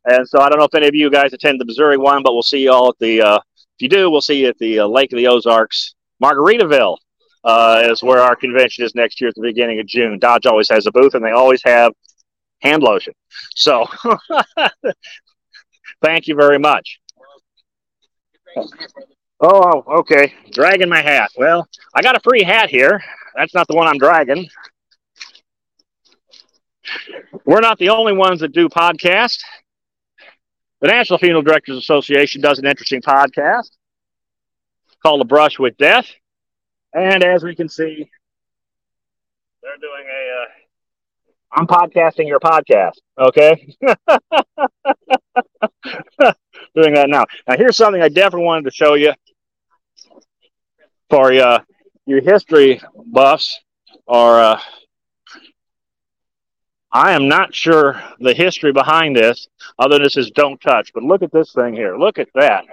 And 0.07 0.29
so 0.29 0.41
I 0.41 0.49
don't 0.49 0.59
know 0.59 0.65
if 0.65 0.75
any 0.75 0.89
of 0.89 0.95
you 0.95 1.11
guys 1.11 1.33
attend 1.33 1.61
the 1.61 1.65
Missouri 1.65 1.97
one, 1.97 2.23
but 2.23 2.35
we'll 2.35 2.43
see 2.43 2.63
you 2.63 2.73
all 2.73 2.91
at 2.91 2.99
the. 2.99 3.23
Uh, 3.23 3.37
if 3.37 3.83
you 3.83 3.89
do, 3.89 4.11
we'll 4.11 4.21
see 4.21 4.43
you 4.43 4.49
at 4.49 4.59
the 4.59 4.81
uh, 4.81 4.87
Lake 4.87 5.13
of 5.13 5.17
the 5.17 5.27
Ozarks, 5.27 5.94
Margaritaville. 6.25 6.97
Uh, 7.45 7.83
is 7.91 8.03
where 8.03 8.21
our 8.21 8.35
convention 8.35 8.87
is 8.87 8.95
next 8.95 9.21
year 9.21 9.29
at 9.29 9.35
the 9.35 9.43
beginning 9.43 9.79
of 9.79 9.87
June. 9.87 10.19
Dodge 10.19 10.47
always 10.47 10.67
has 10.71 10.87
a 10.87 10.91
booth, 10.93 11.13
and 11.13 11.23
they 11.23 11.31
always 11.31 11.61
have 11.63 11.93
hand 12.63 12.83
lotion. 12.83 13.13
So 13.55 13.85
thank 16.03 16.27
you 16.27 16.35
very 16.37 16.59
much. 16.59 17.01
Oh, 19.41 19.85
okay. 19.99 20.33
Dragging 20.53 20.89
my 20.89 21.03
hat. 21.03 21.31
Well, 21.37 21.69
I 21.95 22.01
got 22.01 22.17
a 22.17 22.21
free 22.21 22.43
hat 22.43 22.71
here. 22.71 23.03
That's 23.37 23.53
not 23.53 23.67
the 23.69 23.77
one 23.77 23.89
I'm 23.89 23.99
dragging. 23.99 24.49
We're 27.45 27.61
not 27.61 27.79
the 27.79 27.91
only 27.91 28.15
ones 28.15 28.41
that 28.41 28.53
do 28.53 28.71
podcasts. 28.71 29.43
The 30.81 30.89
National 30.89 31.19
Funeral 31.19 31.43
Directors 31.43 31.77
Association 31.77 32.41
does 32.41 32.59
an 32.59 32.67
interesting 32.67 33.03
podcast 33.03 33.71
called 35.05 35.21
A 35.21 35.25
Brush 35.25 35.59
with 35.59 35.77
Death. 35.77 36.07
And 36.93 37.23
as 37.23 37.43
we 37.43 37.55
can 37.55 37.69
see, 37.69 38.11
they're 39.63 39.77
doing 39.77 40.07
a 40.09 40.43
uh, 40.43 40.47
I'm 41.57 41.67
podcasting 41.67 42.27
your 42.27 42.41
podcast. 42.41 42.99
Okay. 43.19 43.77
Doing 46.75 46.95
that 46.95 47.09
now. 47.09 47.25
Now, 47.47 47.57
here's 47.57 47.77
something 47.77 48.03
I 48.03 48.09
definitely 48.09 48.47
wanted 48.47 48.65
to 48.65 48.73
show 48.73 48.95
you 48.95 49.13
for 51.11 51.33
uh, 51.33 51.61
your 52.07 52.21
history 52.21 52.81
buffs. 53.07 53.61
Or 54.07 54.41
uh, 54.41 54.61
I 56.91 57.13
am 57.13 57.29
not 57.29 57.55
sure 57.55 58.03
the 58.19 58.35
history 58.35 58.73
behind 58.73 59.15
this, 59.15 59.47
other 59.79 59.95
than 59.95 60.03
this 60.03 60.17
is 60.17 60.33
don't 60.33 60.61
touch. 60.61 60.93
But 60.93 61.05
look 61.05 61.23
at 61.23 61.31
this 61.31 61.53
thing 61.53 61.75
here. 61.75 61.97
Look 61.97 62.19
at 62.19 62.29
that. 62.35 62.65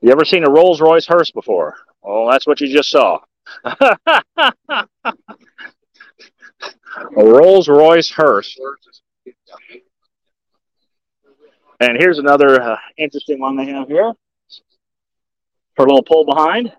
You 0.00 0.12
ever 0.12 0.24
seen 0.24 0.44
a 0.44 0.50
Rolls 0.50 0.80
Royce 0.80 1.06
hearse 1.06 1.30
before? 1.30 1.74
Oh, 2.02 2.30
that's 2.30 2.46
what 2.46 2.60
you 2.60 2.72
just 2.72 2.90
saw. 2.90 3.18
a 3.64 4.86
Rolls 7.16 7.68
Royce 7.68 8.10
hearse. 8.10 8.58
And 11.80 11.98
here's 11.98 12.18
another 12.18 12.60
uh, 12.60 12.76
interesting 12.96 13.38
one 13.40 13.56
they 13.56 13.66
have 13.66 13.88
here 13.88 14.12
for 15.76 15.84
a 15.84 15.88
little 15.88 16.02
pull 16.02 16.24
behind. 16.24 16.72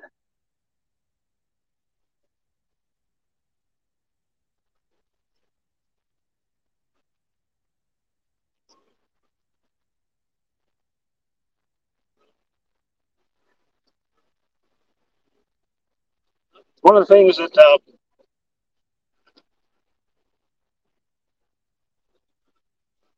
One 16.87 16.95
of 16.95 17.05
the 17.05 17.13
things 17.13 17.35
that 17.35 17.57
uh, 17.57 17.77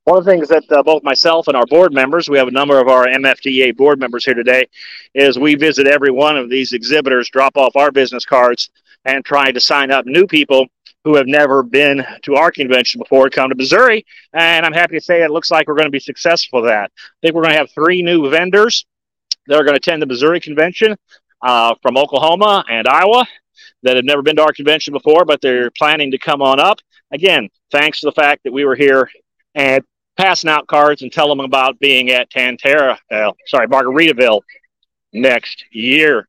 one 0.05 0.17
of 0.17 0.25
the 0.25 0.31
things 0.31 0.47
that 0.47 0.63
uh, 0.71 0.81
both 0.81 1.03
myself 1.03 1.47
and 1.47 1.55
our 1.55 1.67
board 1.67 1.93
members, 1.93 2.27
we 2.27 2.39
have 2.39 2.47
a 2.47 2.51
number 2.51 2.79
of 2.81 2.87
our 2.87 3.05
MFDA 3.05 3.77
board 3.77 3.99
members 3.99 4.25
here 4.25 4.33
today, 4.33 4.65
is 5.13 5.37
we 5.37 5.53
visit 5.53 5.85
every 5.85 6.09
one 6.09 6.35
of 6.35 6.49
these 6.49 6.73
exhibitors, 6.73 7.29
drop 7.29 7.57
off 7.57 7.75
our 7.75 7.91
business 7.91 8.25
cards, 8.25 8.71
and 9.05 9.23
try 9.23 9.51
to 9.51 9.59
sign 9.59 9.91
up 9.91 10.07
new 10.07 10.25
people 10.25 10.65
who 11.03 11.15
have 11.15 11.27
never 11.27 11.61
been 11.61 12.03
to 12.23 12.33
our 12.33 12.51
convention 12.51 12.97
before 12.97 13.29
come 13.29 13.49
to 13.49 13.55
Missouri. 13.55 14.03
And 14.33 14.65
I'm 14.65 14.73
happy 14.73 14.95
to 14.95 15.01
say 15.01 15.21
it 15.21 15.29
looks 15.29 15.51
like 15.51 15.67
we're 15.67 15.75
going 15.75 15.85
to 15.85 15.91
be 15.91 15.99
successful 15.99 16.63
with 16.63 16.71
that. 16.71 16.91
I 16.97 17.17
think 17.21 17.35
we're 17.35 17.43
going 17.43 17.53
to 17.53 17.59
have 17.59 17.69
three 17.69 18.01
new 18.01 18.31
vendors 18.31 18.87
that 19.45 19.59
are 19.59 19.63
going 19.63 19.75
to 19.75 19.77
attend 19.77 20.01
the 20.01 20.07
Missouri 20.07 20.39
convention 20.39 20.95
uh, 21.43 21.75
from 21.83 21.97
Oklahoma 21.97 22.65
and 22.67 22.87
Iowa 22.87 23.27
that 23.83 23.95
have 23.95 24.05
never 24.05 24.21
been 24.21 24.35
to 24.37 24.43
our 24.43 24.53
convention 24.53 24.93
before, 24.93 25.25
but 25.25 25.41
they're 25.41 25.71
planning 25.71 26.11
to 26.11 26.17
come 26.17 26.41
on 26.41 26.59
up. 26.59 26.79
Again, 27.11 27.49
thanks 27.71 28.01
to 28.01 28.07
the 28.07 28.11
fact 28.11 28.43
that 28.43 28.53
we 28.53 28.65
were 28.65 28.75
here 28.75 29.09
and 29.55 29.83
passing 30.17 30.49
out 30.49 30.67
cards 30.67 31.01
and 31.01 31.11
tell 31.11 31.27
them 31.27 31.39
about 31.39 31.79
being 31.79 32.11
at 32.11 32.29
Tan-Tar-A, 32.29 32.97
uh, 33.15 33.31
sorry, 33.47 33.67
Margaritaville 33.67 34.41
next 35.13 35.65
year. 35.71 36.27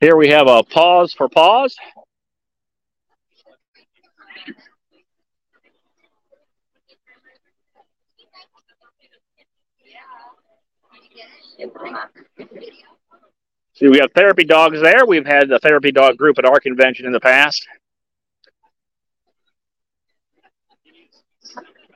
Here 0.00 0.16
we 0.16 0.28
have 0.28 0.46
a 0.46 0.62
pause 0.62 1.12
for 1.12 1.28
pause. 1.28 1.76
We 13.80 13.98
have 13.98 14.12
therapy 14.12 14.44
dogs 14.44 14.80
there. 14.80 15.06
We've 15.06 15.26
had 15.26 15.48
the 15.48 15.58
therapy 15.58 15.90
dog 15.90 16.18
group 16.18 16.38
at 16.38 16.44
our 16.44 16.60
convention 16.60 17.06
in 17.06 17.12
the 17.12 17.20
past. 17.20 17.66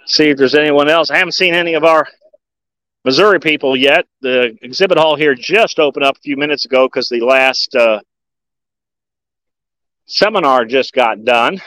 See 0.06 0.30
if 0.30 0.38
there's 0.38 0.54
anyone 0.54 0.88
else. 0.88 1.10
I 1.10 1.18
haven't 1.18 1.32
seen 1.32 1.54
any 1.54 1.74
of 1.74 1.84
our 1.84 2.06
Missouri 3.04 3.38
people 3.38 3.76
yet. 3.76 4.06
The 4.22 4.56
exhibit 4.62 4.96
hall 4.96 5.16
here 5.16 5.34
just 5.34 5.78
opened 5.78 6.04
up 6.04 6.16
a 6.16 6.20
few 6.20 6.38
minutes 6.38 6.64
ago 6.64 6.86
because 6.86 7.08
the 7.10 7.20
last 7.20 7.74
uh, 7.74 8.00
seminar 10.06 10.64
just 10.64 10.94
got 10.94 11.24
done. 11.24 11.60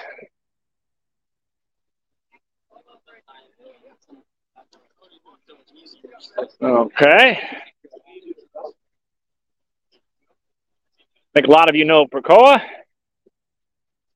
Okay. 6.62 7.40
I 11.27 11.27
think 11.38 11.48
a 11.50 11.52
lot 11.52 11.70
of 11.70 11.76
you 11.76 11.86
know 11.86 12.08
Precoa. 12.08 12.60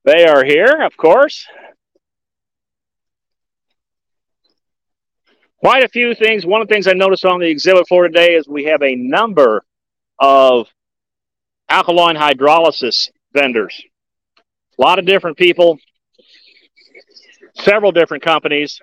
They 0.04 0.26
are 0.26 0.44
here, 0.44 0.82
of 0.82 0.96
course. 0.96 1.46
Quite 5.58 5.84
a 5.84 5.88
few 5.88 6.16
things. 6.16 6.44
One 6.44 6.60
of 6.60 6.66
the 6.66 6.74
things 6.74 6.88
I 6.88 6.94
noticed 6.94 7.24
on 7.24 7.38
the 7.38 7.46
exhibit 7.46 7.86
floor 7.86 8.08
today 8.08 8.34
is 8.34 8.48
we 8.48 8.64
have 8.64 8.82
a 8.82 8.96
number 8.96 9.64
of 10.18 10.66
alkaline 11.68 12.16
hydrolysis 12.16 13.08
vendors. 13.32 13.80
A 14.76 14.82
lot 14.82 14.98
of 14.98 15.06
different 15.06 15.36
people, 15.36 15.78
several 17.54 17.92
different 17.92 18.24
companies. 18.24 18.80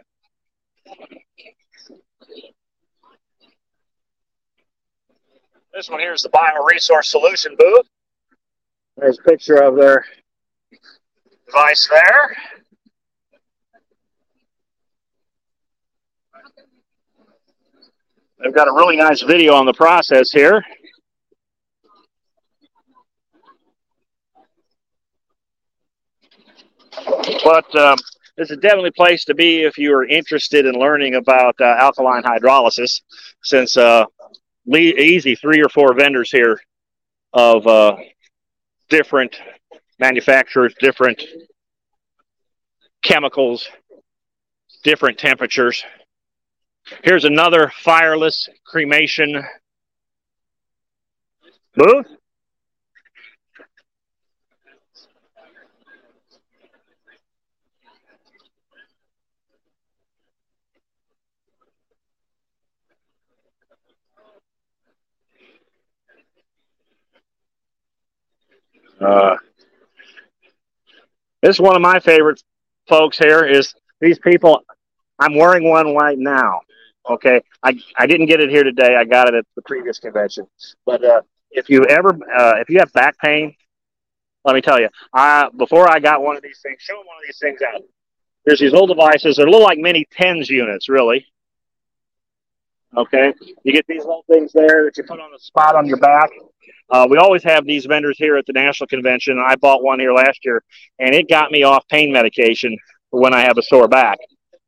This 5.73 5.89
one 5.89 5.99
here 5.99 6.13
is 6.13 6.21
the 6.21 6.29
Bio-Response 6.29 7.09
Solution 7.09 7.57
booth. 7.59 7.85
There's 8.99 9.17
a 9.17 9.23
picture 9.23 9.63
of 9.63 9.77
their 9.77 10.03
device 11.45 11.87
there. 11.89 12.35
They've 18.43 18.53
got 18.53 18.67
a 18.67 18.73
really 18.73 18.97
nice 18.97 19.21
video 19.21 19.53
on 19.53 19.65
the 19.65 19.73
process 19.73 20.31
here. 20.31 20.61
But 27.43 27.73
um, 27.75 27.97
this 28.35 28.51
is 28.51 28.57
definitely 28.57 28.89
a 28.89 28.93
place 28.93 29.23
to 29.25 29.33
be 29.33 29.61
if 29.61 29.77
you 29.77 29.93
are 29.95 30.05
interested 30.05 30.65
in 30.65 30.75
learning 30.75 31.15
about 31.15 31.55
uh, 31.61 31.75
alkaline 31.79 32.23
hydrolysis, 32.23 33.01
since 33.43 33.77
uh, 33.77 34.05
easy 34.67 35.35
three 35.35 35.61
or 35.61 35.69
four 35.69 35.93
vendors 35.93 36.31
here 36.31 36.59
of 37.31 37.65
uh, 37.65 37.95
different 38.89 39.39
manufacturers, 39.99 40.73
different 40.79 41.23
chemicals, 43.03 43.67
different 44.83 45.17
temperatures. 45.17 45.83
Here's 47.03 47.25
another 47.25 47.71
fireless 47.83 48.49
cremation 48.65 49.43
booth. 51.75 52.07
Uh, 68.99 69.37
this 71.41 71.55
is 71.55 71.59
one 71.61 71.75
of 71.75 71.81
my 71.81 71.99
favorite 71.99 72.41
folks 72.87 73.17
here 73.17 73.45
is 73.45 73.73
these 74.01 74.19
people. 74.19 74.61
I'm 75.19 75.35
wearing 75.35 75.69
one 75.69 75.95
right 75.95 76.17
now. 76.17 76.61
Okay, 77.09 77.41
I, 77.63 77.79
I 77.97 78.07
didn't 78.07 78.27
get 78.27 78.39
it 78.39 78.49
here 78.49 78.63
today. 78.63 78.95
I 78.95 79.05
got 79.05 79.29
it 79.29 79.33
at 79.33 79.45
the 79.55 79.61
previous 79.63 79.99
convention. 79.99 80.47
But 80.85 81.03
uh, 81.03 81.21
if 81.51 81.69
you 81.69 81.85
ever 81.85 82.09
uh, 82.09 82.55
if 82.59 82.69
you 82.69 82.79
have 82.79 82.91
back 82.93 83.17
pain, 83.19 83.55
let 84.43 84.53
me 84.53 84.61
tell 84.61 84.79
you. 84.79 84.89
I 85.13 85.49
before 85.57 85.89
I 85.89 85.99
got 85.99 86.21
one 86.21 86.35
of 86.35 86.43
these 86.43 86.59
things, 86.61 86.81
show 86.81 86.93
them 86.93 87.07
one 87.07 87.17
of 87.17 87.23
these 87.25 87.39
things 87.39 87.61
out. 87.61 87.81
There's 88.45 88.59
these 88.59 88.71
little 88.71 88.87
devices. 88.87 89.37
They're 89.37 89.47
a 89.47 89.49
little 89.49 89.65
like 89.65 89.79
mini 89.79 90.07
TENS 90.11 90.49
units, 90.49 90.89
really. 90.89 91.25
Okay, 92.97 93.33
you 93.63 93.71
get 93.71 93.85
these 93.87 93.99
little 93.99 94.25
things 94.31 94.51
there 94.53 94.85
that 94.85 94.97
you 94.97 95.03
put 95.03 95.19
on 95.19 95.31
the 95.31 95.39
spot 95.39 95.75
on 95.75 95.85
your 95.85 95.97
back. 95.97 96.29
Uh, 96.89 97.05
we 97.09 97.17
always 97.17 97.43
have 97.43 97.65
these 97.65 97.85
vendors 97.85 98.17
here 98.17 98.35
at 98.35 98.45
the 98.47 98.53
national 98.53 98.87
convention. 98.87 99.39
I 99.39 99.55
bought 99.57 99.83
one 99.83 99.99
here 99.99 100.11
last 100.11 100.39
year, 100.43 100.63
and 100.97 101.13
it 101.13 101.29
got 101.29 101.51
me 101.51 101.63
off 101.63 101.87
pain 101.87 102.11
medication 102.11 102.75
when 103.11 103.33
I 103.33 103.41
have 103.41 103.57
a 103.59 103.61
sore 103.61 103.87
back. 103.87 104.17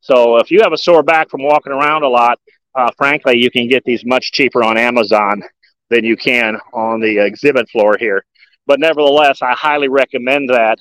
So 0.02 0.38
if 0.38 0.52
you 0.52 0.62
have 0.62 0.72
a 0.72 0.78
sore 0.78 1.04
back 1.04 1.30
from 1.30 1.44
walking 1.44 1.74
around 1.74 2.04
a 2.04 2.08
lot, 2.08 2.40
uh, 2.76 2.92
frankly, 2.96 3.38
you 3.38 3.50
can 3.50 3.68
get 3.68 3.84
these 3.86 4.06
much 4.06 4.32
cheaper 4.32 4.64
on 4.64 4.78
Amazon 4.78 5.42
than 5.90 6.06
you 6.06 6.16
can 6.16 6.58
on 6.74 7.00
the 7.00 7.18
exhibit 7.26 7.70
floor 7.70 7.98
here. 8.00 8.24
But 8.68 8.80
nevertheless, 8.80 9.42
I 9.42 9.54
highly 9.54 9.90
recommend 9.90 10.50
that. 10.50 10.78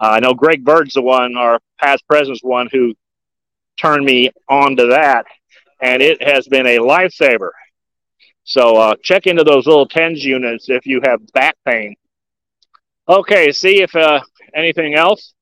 Uh, 0.00 0.10
I 0.10 0.20
know 0.20 0.32
Greg 0.32 0.64
Bird's 0.64 0.94
the 0.94 1.02
one, 1.02 1.36
our 1.36 1.60
past 1.80 2.04
president's 2.08 2.42
one, 2.42 2.68
who 2.70 2.94
turned 3.80 4.04
me 4.04 4.30
on 4.48 4.76
to 4.76 4.86
that, 4.86 5.26
and 5.82 6.00
it 6.00 6.22
has 6.22 6.46
been 6.46 6.66
a 6.66 6.78
lifesaver. 6.78 7.50
So 8.44 8.76
uh, 8.76 8.94
check 9.02 9.26
into 9.26 9.44
those 9.44 9.66
little 9.66 9.86
TENS 9.86 10.24
units 10.24 10.68
if 10.68 10.86
you 10.86 11.00
have 11.04 11.20
back 11.32 11.56
pain. 11.66 11.94
Okay, 13.08 13.52
see 13.52 13.82
if 13.82 13.94
uh, 13.94 14.20
anything 14.54 14.94
else 14.94 15.34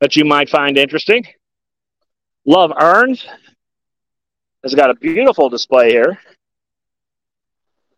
that 0.00 0.16
you 0.16 0.24
might 0.24 0.50
find 0.50 0.76
interesting. 0.76 1.24
Love 2.44 2.72
Urns 2.78 3.24
has 4.62 4.74
got 4.74 4.90
a 4.90 4.94
beautiful 4.94 5.48
display 5.48 5.90
here. 5.90 6.18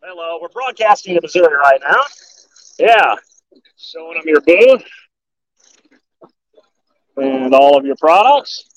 Hello, 0.01 0.37
we're 0.41 0.49
broadcasting 0.49 1.15
to 1.15 1.21
Missouri 1.21 1.55
right 1.57 1.79
now. 1.81 2.01
Yeah, 2.77 3.15
showing 3.77 4.15
them 4.15 4.23
your 4.25 4.41
booth 4.41 4.83
and 7.17 7.53
all 7.53 7.77
of 7.77 7.85
your 7.85 7.95
products. 7.99 8.72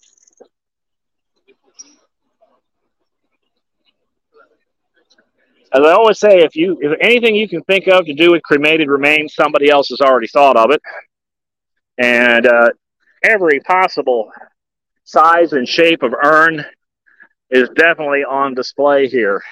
As 5.72 5.82
I 5.82 5.92
always 5.92 6.18
say, 6.18 6.38
if 6.38 6.54
you 6.54 6.78
if 6.80 6.98
anything 7.00 7.34
you 7.34 7.48
can 7.48 7.62
think 7.62 7.88
of 7.88 8.06
to 8.06 8.14
do 8.14 8.32
with 8.32 8.42
cremated 8.42 8.88
remains, 8.88 9.34
somebody 9.34 9.68
else 9.68 9.88
has 9.88 10.00
already 10.00 10.28
thought 10.28 10.56
of 10.56 10.70
it. 10.70 10.80
And 11.98 12.46
uh, 12.46 12.70
every 13.22 13.60
possible 13.60 14.30
size 15.04 15.52
and 15.52 15.68
shape 15.68 16.02
of 16.02 16.12
urn 16.12 16.64
is 17.50 17.68
definitely 17.70 18.24
on 18.24 18.54
display 18.54 19.08
here 19.08 19.42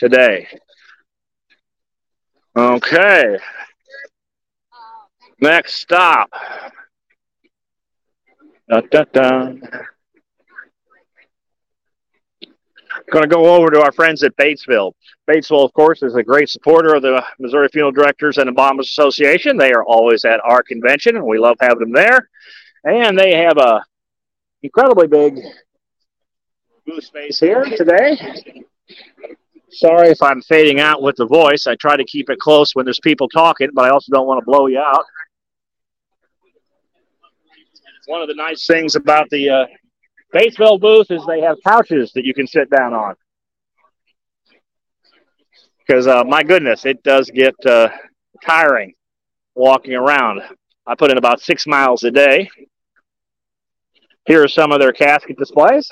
today. 0.00 0.48
Okay. 2.56 3.38
Next 5.40 5.74
stop. 5.74 6.30
Da, 8.68 8.80
da, 8.90 9.04
da. 9.12 9.52
Going 13.10 13.22
to 13.22 13.28
go 13.28 13.54
over 13.54 13.70
to 13.70 13.80
our 13.80 13.92
friends 13.92 14.22
at 14.22 14.36
Batesville. 14.36 14.92
Batesville, 15.28 15.64
of 15.64 15.72
course, 15.72 16.02
is 16.02 16.14
a 16.14 16.22
great 16.22 16.50
supporter 16.50 16.94
of 16.94 17.02
the 17.02 17.24
Missouri 17.38 17.68
Funeral 17.68 17.92
Directors 17.92 18.38
and 18.38 18.48
Embalmers 18.48 18.88
Association. 18.88 19.56
They 19.56 19.72
are 19.72 19.84
always 19.84 20.24
at 20.24 20.40
our 20.44 20.62
convention, 20.62 21.16
and 21.16 21.24
we 21.24 21.38
love 21.38 21.56
having 21.60 21.78
them 21.78 21.92
there. 21.92 22.28
And 22.84 23.18
they 23.18 23.34
have 23.36 23.56
a 23.56 23.82
incredibly 24.62 25.06
big 25.06 25.38
booth 26.86 27.04
space 27.04 27.40
here 27.40 27.64
today. 27.64 28.18
Sorry 29.70 30.08
if 30.08 30.22
I'm 30.22 30.42
fading 30.42 30.80
out 30.80 31.02
with 31.02 31.16
the 31.16 31.26
voice. 31.26 31.66
I 31.66 31.76
try 31.76 31.96
to 31.96 32.04
keep 32.04 32.30
it 32.30 32.38
close 32.38 32.74
when 32.74 32.84
there's 32.84 33.00
people 33.00 33.28
talking, 33.28 33.68
but 33.74 33.84
I 33.84 33.90
also 33.90 34.12
don't 34.12 34.26
want 34.26 34.40
to 34.40 34.44
blow 34.44 34.66
you 34.66 34.80
out. 34.80 35.04
One 38.06 38.22
of 38.22 38.28
the 38.28 38.34
nice 38.34 38.66
things 38.66 38.94
about 38.94 39.28
the 39.28 39.50
uh, 39.50 39.66
Batesville 40.34 40.80
booth 40.80 41.10
is 41.10 41.24
they 41.26 41.40
have 41.40 41.56
couches 41.66 42.12
that 42.12 42.24
you 42.24 42.34
can 42.34 42.46
sit 42.46 42.70
down 42.70 42.92
on. 42.92 43.14
Because 45.86 46.06
uh, 46.06 46.22
my 46.24 46.42
goodness, 46.42 46.84
it 46.84 47.02
does 47.02 47.30
get 47.30 47.54
uh, 47.64 47.88
tiring 48.44 48.92
walking 49.54 49.94
around. 49.94 50.42
I 50.86 50.94
put 50.94 51.10
in 51.10 51.18
about 51.18 51.40
six 51.40 51.66
miles 51.66 52.04
a 52.04 52.10
day. 52.10 52.50
Here 54.26 54.44
are 54.44 54.48
some 54.48 54.72
of 54.72 54.80
their 54.80 54.92
casket 54.92 55.38
displays. 55.38 55.90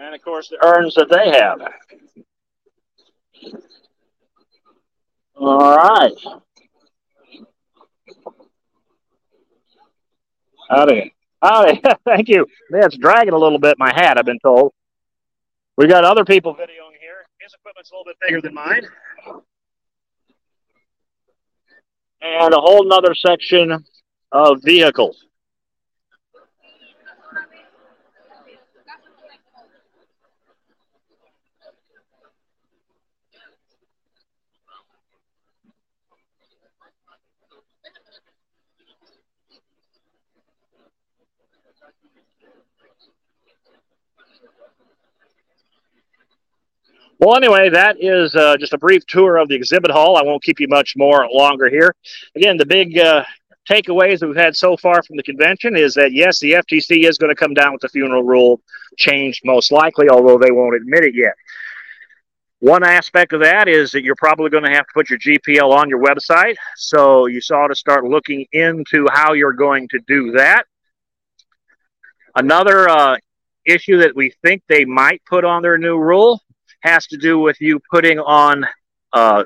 And 0.00 0.14
of 0.14 0.22
course, 0.22 0.48
the 0.48 0.64
urns 0.64 0.94
that 0.94 1.08
they 1.08 1.30
have. 1.30 1.60
All 5.36 5.76
right. 5.76 6.12
Howdy. 10.68 11.14
Howdy. 11.42 11.80
Thank 12.04 12.28
you. 12.28 12.46
Yeah, 12.72 12.86
it's 12.86 12.96
dragging 12.96 13.32
a 13.32 13.38
little 13.38 13.58
bit, 13.58 13.78
my 13.78 13.92
hat, 13.94 14.18
I've 14.18 14.26
been 14.26 14.40
told. 14.40 14.72
We 15.76 15.86
got 15.86 16.04
other 16.04 16.24
people 16.24 16.54
videoing 16.54 16.98
here. 17.00 17.24
His 17.40 17.54
equipment's 17.54 17.90
a 17.90 17.94
little 17.94 18.04
bit 18.04 18.16
bigger 18.20 18.40
than 18.40 18.54
mine. 18.54 18.86
And 22.20 22.52
a 22.52 22.60
whole 22.60 22.84
nother 22.84 23.14
section 23.14 23.84
of 24.32 24.62
vehicles. 24.62 25.27
Well, 47.18 47.36
anyway, 47.36 47.68
that 47.70 47.96
is 47.98 48.34
uh, 48.36 48.56
just 48.58 48.72
a 48.72 48.78
brief 48.78 49.04
tour 49.06 49.38
of 49.38 49.48
the 49.48 49.54
exhibit 49.54 49.90
hall. 49.90 50.16
I 50.16 50.22
won't 50.22 50.42
keep 50.42 50.60
you 50.60 50.68
much 50.68 50.94
more 50.96 51.28
longer 51.32 51.68
here. 51.68 51.94
Again, 52.36 52.56
the 52.56 52.66
big 52.66 52.96
uh, 52.96 53.24
takeaways 53.68 54.20
that 54.20 54.28
we've 54.28 54.36
had 54.36 54.56
so 54.56 54.76
far 54.76 55.02
from 55.02 55.16
the 55.16 55.22
convention 55.22 55.76
is 55.76 55.94
that 55.94 56.12
yes, 56.12 56.38
the 56.38 56.52
FTC 56.52 57.08
is 57.08 57.18
going 57.18 57.34
to 57.34 57.38
come 57.38 57.54
down 57.54 57.72
with 57.72 57.82
the 57.82 57.88
funeral 57.88 58.22
rule 58.22 58.60
change, 58.96 59.40
most 59.44 59.72
likely, 59.72 60.08
although 60.08 60.38
they 60.38 60.52
won't 60.52 60.76
admit 60.76 61.04
it 61.04 61.14
yet. 61.14 61.34
One 62.60 62.82
aspect 62.82 63.32
of 63.32 63.42
that 63.42 63.68
is 63.68 63.92
that 63.92 64.02
you're 64.02 64.16
probably 64.16 64.50
going 64.50 64.64
to 64.64 64.70
have 64.70 64.86
to 64.86 64.92
put 64.92 65.10
your 65.10 65.18
GPL 65.18 65.72
on 65.72 65.88
your 65.88 66.02
website. 66.02 66.56
So 66.76 67.26
you 67.26 67.40
saw 67.40 67.68
to 67.68 67.74
start 67.74 68.04
looking 68.04 68.46
into 68.52 69.06
how 69.12 69.34
you're 69.34 69.52
going 69.52 69.88
to 69.90 70.00
do 70.08 70.32
that. 70.32 70.64
Another 72.34 72.88
uh, 72.88 73.16
issue 73.64 73.98
that 73.98 74.16
we 74.16 74.32
think 74.42 74.62
they 74.68 74.84
might 74.84 75.22
put 75.24 75.44
on 75.44 75.62
their 75.62 75.78
new 75.78 75.98
rule 75.98 76.40
has 76.80 77.06
to 77.08 77.16
do 77.16 77.38
with 77.38 77.60
you 77.60 77.80
putting 77.90 78.18
on 78.18 78.66
uh, 79.12 79.44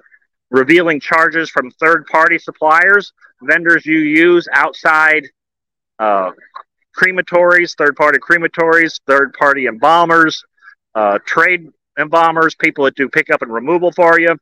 revealing 0.51 1.01
charges 1.01 1.51
from 1.51 1.71
third 1.73 2.07
party 2.07 2.38
suppliers, 2.38 3.12
vendors 3.42 3.87
you 3.87 3.99
use 3.99 4.47
outside 4.53 5.25
uh, 5.99 6.31
crematories, 6.97 7.77
third 7.77 7.97
party 7.97 8.18
crematories, 8.18 9.01
third 9.07 9.33
party 9.33 9.66
embalmers, 9.66 10.45
uh, 10.95 11.18
trade 11.25 11.68
embalmers, 11.99 12.55
people 12.55 12.85
that 12.85 12.95
do 12.95 13.09
pickup 13.09 13.42
and 13.42 13.53
removal 13.53 13.92
for 13.92 14.21
you. 14.21 14.37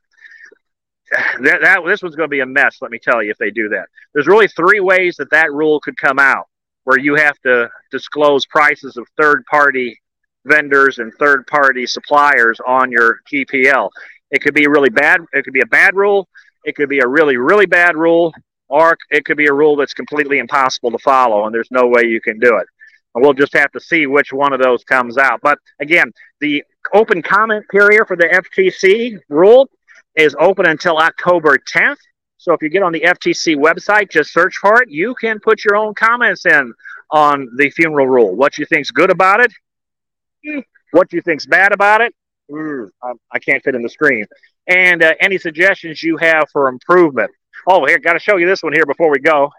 That, 1.40 1.60
that 1.62 1.80
this 1.84 2.02
one's 2.02 2.14
going 2.14 2.28
to 2.28 2.30
be 2.30 2.40
a 2.40 2.46
mess. 2.46 2.78
Let 2.80 2.90
me 2.90 2.98
tell 2.98 3.22
you, 3.22 3.30
if 3.30 3.38
they 3.38 3.50
do 3.50 3.68
that, 3.70 3.88
there's 4.14 4.28
really 4.28 4.48
three 4.48 4.80
ways 4.80 5.16
that 5.16 5.30
that 5.30 5.52
rule 5.52 5.80
could 5.80 5.96
come 5.96 6.18
out, 6.18 6.46
where 6.84 6.98
you 6.98 7.16
have 7.16 7.38
to 7.40 7.68
disclose 7.90 8.46
prices 8.46 8.96
of 8.96 9.06
third 9.16 9.44
party 9.46 10.00
vendors 10.44 10.98
and 10.98 11.12
third 11.14 11.46
party 11.46 11.86
suppliers 11.86 12.58
on 12.66 12.90
your 12.90 13.20
GPL. 13.32 13.90
It 14.30 14.42
could 14.42 14.54
be 14.54 14.66
really 14.66 14.90
bad. 14.90 15.20
It 15.32 15.44
could 15.44 15.52
be 15.52 15.60
a 15.60 15.66
bad 15.66 15.94
rule. 15.94 16.28
It 16.64 16.76
could 16.76 16.88
be 16.88 17.00
a 17.00 17.06
really, 17.06 17.36
really 17.36 17.66
bad 17.66 17.96
rule, 17.96 18.32
or 18.68 18.96
it 19.10 19.24
could 19.24 19.36
be 19.36 19.46
a 19.46 19.52
rule 19.52 19.76
that's 19.76 19.94
completely 19.94 20.38
impossible 20.38 20.90
to 20.90 20.98
follow, 20.98 21.46
and 21.46 21.54
there's 21.54 21.70
no 21.70 21.86
way 21.86 22.04
you 22.04 22.20
can 22.20 22.38
do 22.38 22.56
it. 22.58 22.66
And 23.14 23.24
we'll 23.24 23.32
just 23.32 23.54
have 23.54 23.72
to 23.72 23.80
see 23.80 24.06
which 24.06 24.32
one 24.32 24.52
of 24.52 24.60
those 24.60 24.84
comes 24.84 25.18
out. 25.18 25.40
But 25.42 25.58
again, 25.80 26.12
the 26.40 26.62
open 26.94 27.22
comment 27.22 27.66
period 27.70 28.06
for 28.06 28.16
the 28.16 28.26
FTC 28.26 29.18
rule 29.28 29.68
is 30.16 30.36
open 30.38 30.66
until 30.66 30.98
October 30.98 31.58
10th. 31.74 31.96
So 32.36 32.52
if 32.52 32.62
you 32.62 32.68
get 32.68 32.82
on 32.82 32.92
the 32.92 33.00
FTC 33.00 33.56
website, 33.56 34.10
just 34.10 34.32
search 34.32 34.56
for 34.56 34.82
it. 34.82 34.90
You 34.90 35.14
can 35.14 35.40
put 35.40 35.64
your 35.64 35.76
own 35.76 35.94
comments 35.94 36.46
in 36.46 36.72
on 37.10 37.48
the 37.56 37.70
funeral 37.70 38.06
rule. 38.06 38.34
What 38.34 38.58
you 38.58 38.64
think's 38.66 38.90
good 38.90 39.10
about 39.10 39.40
it, 39.40 39.52
what 40.92 41.08
do 41.08 41.16
you 41.16 41.22
think's 41.22 41.46
bad 41.46 41.72
about 41.72 42.00
it. 42.00 42.14
I 43.32 43.38
can't 43.38 43.62
fit 43.62 43.74
in 43.74 43.82
the 43.82 43.88
screen. 43.88 44.26
And 44.66 45.02
uh, 45.02 45.14
any 45.20 45.38
suggestions 45.38 46.02
you 46.02 46.16
have 46.18 46.44
for 46.52 46.68
improvement. 46.68 47.30
Oh, 47.68 47.84
here, 47.86 47.98
got 47.98 48.14
to 48.14 48.18
show 48.18 48.36
you 48.36 48.46
this 48.46 48.62
one 48.62 48.72
here 48.72 48.86
before 48.86 49.10
we 49.10 49.18
go. 49.18 49.50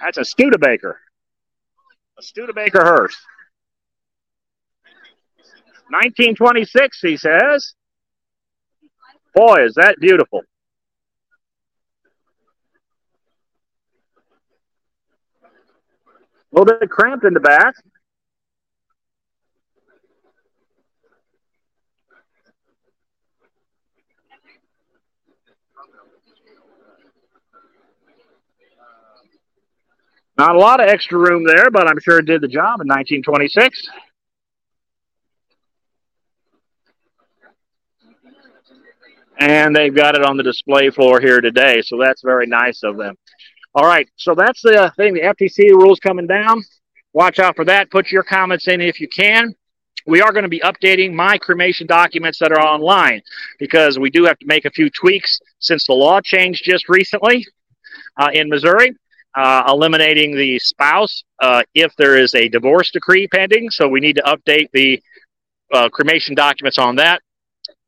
That's 0.00 0.18
a 0.18 0.24
Studebaker. 0.24 1.00
A 2.18 2.22
Studebaker 2.22 2.84
hearse. 2.84 3.16
1926, 5.90 7.00
he 7.00 7.16
says. 7.16 7.74
Boy, 9.38 9.66
is 9.66 9.74
that 9.74 9.94
beautiful. 10.00 10.42
A 16.52 16.58
little 16.58 16.76
bit 16.80 16.90
cramped 16.90 17.24
in 17.24 17.34
the 17.34 17.38
back. 17.38 17.76
Not 30.36 30.56
a 30.56 30.58
lot 30.58 30.80
of 30.80 30.88
extra 30.88 31.16
room 31.16 31.44
there, 31.46 31.70
but 31.70 31.86
I'm 31.86 32.00
sure 32.00 32.18
it 32.18 32.26
did 32.26 32.40
the 32.40 32.48
job 32.48 32.80
in 32.80 32.88
1926. 32.88 33.88
And 39.38 39.74
they've 39.74 39.94
got 39.94 40.16
it 40.16 40.24
on 40.24 40.36
the 40.36 40.42
display 40.42 40.90
floor 40.90 41.20
here 41.20 41.40
today. 41.40 41.80
So 41.82 41.96
that's 41.96 42.22
very 42.22 42.46
nice 42.46 42.82
of 42.82 42.96
them. 42.96 43.14
All 43.74 43.84
right, 43.84 44.08
so 44.16 44.34
that's 44.34 44.60
the 44.62 44.92
thing. 44.96 45.14
The 45.14 45.20
FTC 45.20 45.70
rules 45.70 46.00
coming 46.00 46.26
down. 46.26 46.62
Watch 47.12 47.38
out 47.38 47.54
for 47.54 47.64
that. 47.66 47.90
Put 47.90 48.10
your 48.10 48.24
comments 48.24 48.66
in 48.66 48.80
if 48.80 49.00
you 49.00 49.08
can. 49.08 49.54
We 50.06 50.20
are 50.20 50.32
going 50.32 50.44
to 50.44 50.48
be 50.48 50.60
updating 50.60 51.12
my 51.12 51.38
cremation 51.38 51.86
documents 51.86 52.38
that 52.38 52.50
are 52.50 52.60
online 52.60 53.20
because 53.58 53.98
we 53.98 54.10
do 54.10 54.24
have 54.24 54.38
to 54.38 54.46
make 54.46 54.64
a 54.64 54.70
few 54.70 54.90
tweaks 54.90 55.38
since 55.58 55.86
the 55.86 55.92
law 55.92 56.20
changed 56.20 56.64
just 56.64 56.88
recently 56.88 57.46
uh, 58.16 58.30
in 58.32 58.48
Missouri, 58.48 58.92
uh, 59.34 59.64
eliminating 59.68 60.34
the 60.34 60.58
spouse 60.58 61.24
uh, 61.40 61.62
if 61.74 61.94
there 61.96 62.16
is 62.16 62.34
a 62.34 62.48
divorce 62.48 62.90
decree 62.90 63.28
pending. 63.28 63.70
So 63.70 63.86
we 63.86 64.00
need 64.00 64.16
to 64.16 64.22
update 64.22 64.70
the 64.72 65.02
uh, 65.72 65.88
cremation 65.90 66.34
documents 66.34 66.78
on 66.78 66.96
that. 66.96 67.20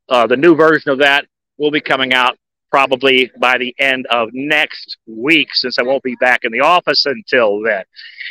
Uh, 0.08 0.26
the 0.26 0.36
new 0.36 0.54
version 0.54 0.90
of 0.90 0.98
that 0.98 1.24
will 1.60 1.70
be 1.70 1.80
coming 1.80 2.12
out 2.12 2.36
probably 2.70 3.30
by 3.38 3.58
the 3.58 3.74
end 3.78 4.06
of 4.10 4.30
next 4.32 4.96
week 5.06 5.48
since 5.52 5.78
I 5.78 5.82
won't 5.82 6.02
be 6.02 6.16
back 6.20 6.44
in 6.44 6.52
the 6.52 6.60
office 6.60 7.04
until 7.04 7.62
then. 7.62 7.82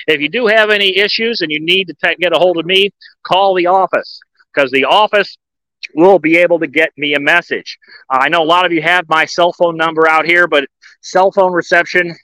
If 0.07 0.19
you 0.21 0.29
do 0.29 0.47
have 0.47 0.69
any 0.69 0.97
issues 0.97 1.41
and 1.41 1.51
you 1.51 1.59
need 1.59 1.87
to 1.87 1.95
t- 2.03 2.15
get 2.19 2.35
a 2.35 2.39
hold 2.39 2.57
of 2.57 2.65
me, 2.65 2.89
call 3.23 3.53
the 3.53 3.67
office 3.67 4.19
because 4.53 4.71
the 4.71 4.85
office 4.85 5.37
will 5.93 6.19
be 6.19 6.37
able 6.37 6.59
to 6.59 6.67
get 6.67 6.89
me 6.97 7.13
a 7.13 7.19
message. 7.19 7.77
Uh, 8.11 8.19
I 8.21 8.29
know 8.29 8.41
a 8.41 8.45
lot 8.45 8.65
of 8.65 8.71
you 8.71 8.81
have 8.81 9.05
my 9.07 9.25
cell 9.25 9.53
phone 9.53 9.77
number 9.77 10.09
out 10.09 10.25
here, 10.25 10.47
but 10.47 10.65
cell 11.01 11.31
phone 11.31 11.53
reception 11.53 12.15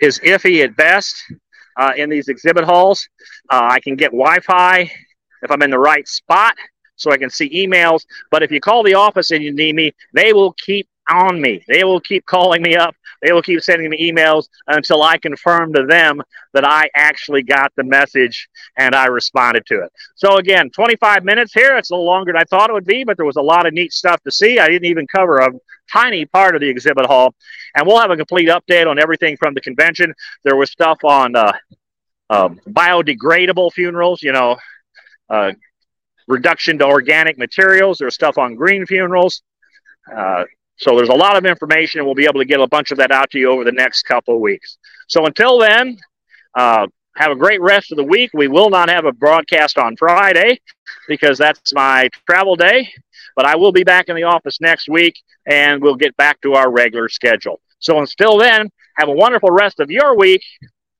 is 0.00 0.20
iffy 0.20 0.62
at 0.62 0.76
best 0.76 1.16
uh, 1.78 1.92
in 1.96 2.10
these 2.10 2.28
exhibit 2.28 2.64
halls. 2.64 3.08
Uh, 3.50 3.68
I 3.70 3.80
can 3.80 3.96
get 3.96 4.10
Wi 4.10 4.38
Fi 4.40 4.90
if 5.42 5.50
I'm 5.50 5.62
in 5.62 5.70
the 5.70 5.78
right 5.78 6.06
spot 6.06 6.54
so 6.96 7.10
I 7.10 7.18
can 7.18 7.30
see 7.30 7.66
emails. 7.66 8.04
But 8.30 8.42
if 8.42 8.50
you 8.50 8.60
call 8.60 8.82
the 8.82 8.94
office 8.94 9.30
and 9.30 9.42
you 9.42 9.52
need 9.52 9.74
me, 9.74 9.94
they 10.12 10.32
will 10.32 10.52
keep 10.52 10.88
on 11.08 11.40
me. 11.40 11.64
They 11.68 11.84
will 11.84 12.00
keep 12.00 12.26
calling 12.26 12.62
me 12.62 12.76
up. 12.76 12.94
They 13.22 13.32
will 13.32 13.42
keep 13.42 13.62
sending 13.62 13.88
me 13.88 14.10
emails 14.10 14.48
until 14.66 15.02
I 15.02 15.18
confirm 15.18 15.72
to 15.72 15.86
them 15.86 16.22
that 16.52 16.64
I 16.64 16.90
actually 16.94 17.42
got 17.42 17.72
the 17.76 17.84
message 17.84 18.48
and 18.76 18.94
I 18.94 19.06
responded 19.06 19.64
to 19.66 19.82
it. 19.82 19.92
So 20.16 20.36
again, 20.36 20.70
25 20.70 21.24
minutes 21.24 21.52
here. 21.52 21.76
It's 21.76 21.90
a 21.90 21.94
little 21.94 22.06
longer 22.06 22.32
than 22.32 22.40
I 22.40 22.44
thought 22.44 22.70
it 22.70 22.74
would 22.74 22.84
be, 22.84 23.04
but 23.04 23.16
there 23.16 23.26
was 23.26 23.36
a 23.36 23.42
lot 23.42 23.66
of 23.66 23.72
neat 23.72 23.92
stuff 23.92 24.20
to 24.22 24.30
see. 24.30 24.58
I 24.58 24.68
didn't 24.68 24.86
even 24.86 25.06
cover 25.06 25.38
a 25.38 25.50
tiny 25.92 26.26
part 26.26 26.54
of 26.54 26.60
the 26.60 26.68
exhibit 26.68 27.06
hall, 27.06 27.34
and 27.74 27.86
we'll 27.86 28.00
have 28.00 28.10
a 28.10 28.16
complete 28.16 28.48
update 28.48 28.86
on 28.86 28.98
everything 28.98 29.36
from 29.36 29.54
the 29.54 29.60
convention. 29.60 30.12
There 30.44 30.56
was 30.56 30.70
stuff 30.70 30.98
on 31.04 31.36
uh, 31.36 31.52
uh, 32.28 32.48
biodegradable 32.68 33.72
funerals, 33.72 34.22
you 34.22 34.32
know, 34.32 34.56
uh, 35.30 35.52
reduction 36.26 36.78
to 36.78 36.86
organic 36.86 37.38
materials. 37.38 37.98
There's 37.98 38.14
stuff 38.14 38.38
on 38.38 38.54
green 38.54 38.86
funerals. 38.86 39.42
Uh, 40.14 40.44
so 40.76 40.96
there's 40.96 41.08
a 41.08 41.14
lot 41.14 41.36
of 41.36 41.46
information, 41.46 42.00
and 42.00 42.06
we'll 42.06 42.14
be 42.14 42.26
able 42.26 42.40
to 42.40 42.44
get 42.44 42.60
a 42.60 42.66
bunch 42.66 42.90
of 42.90 42.98
that 42.98 43.10
out 43.10 43.30
to 43.30 43.38
you 43.38 43.50
over 43.50 43.64
the 43.64 43.72
next 43.72 44.02
couple 44.02 44.34
of 44.34 44.40
weeks. 44.40 44.78
So 45.08 45.24
until 45.26 45.58
then, 45.58 45.98
uh, 46.54 46.86
have 47.16 47.32
a 47.32 47.36
great 47.36 47.62
rest 47.62 47.92
of 47.92 47.96
the 47.96 48.04
week. 48.04 48.30
We 48.34 48.48
will 48.48 48.68
not 48.68 48.90
have 48.90 49.06
a 49.06 49.12
broadcast 49.12 49.78
on 49.78 49.96
Friday 49.96 50.60
because 51.08 51.38
that's 51.38 51.72
my 51.72 52.10
travel 52.28 52.56
day, 52.56 52.92
but 53.34 53.46
I 53.46 53.56
will 53.56 53.72
be 53.72 53.84
back 53.84 54.08
in 54.08 54.16
the 54.16 54.24
office 54.24 54.60
next 54.60 54.88
week, 54.88 55.18
and 55.46 55.82
we'll 55.82 55.94
get 55.94 56.16
back 56.16 56.40
to 56.42 56.54
our 56.54 56.70
regular 56.70 57.08
schedule. 57.08 57.60
So 57.78 57.98
until 57.98 58.38
then, 58.38 58.68
have 58.96 59.08
a 59.08 59.12
wonderful 59.12 59.50
rest 59.50 59.80
of 59.80 59.90
your 59.90 60.16
week, 60.16 60.42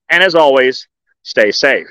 And 0.09 0.23
as 0.23 0.35
always, 0.35 0.87
stay 1.23 1.51
safe. 1.51 1.87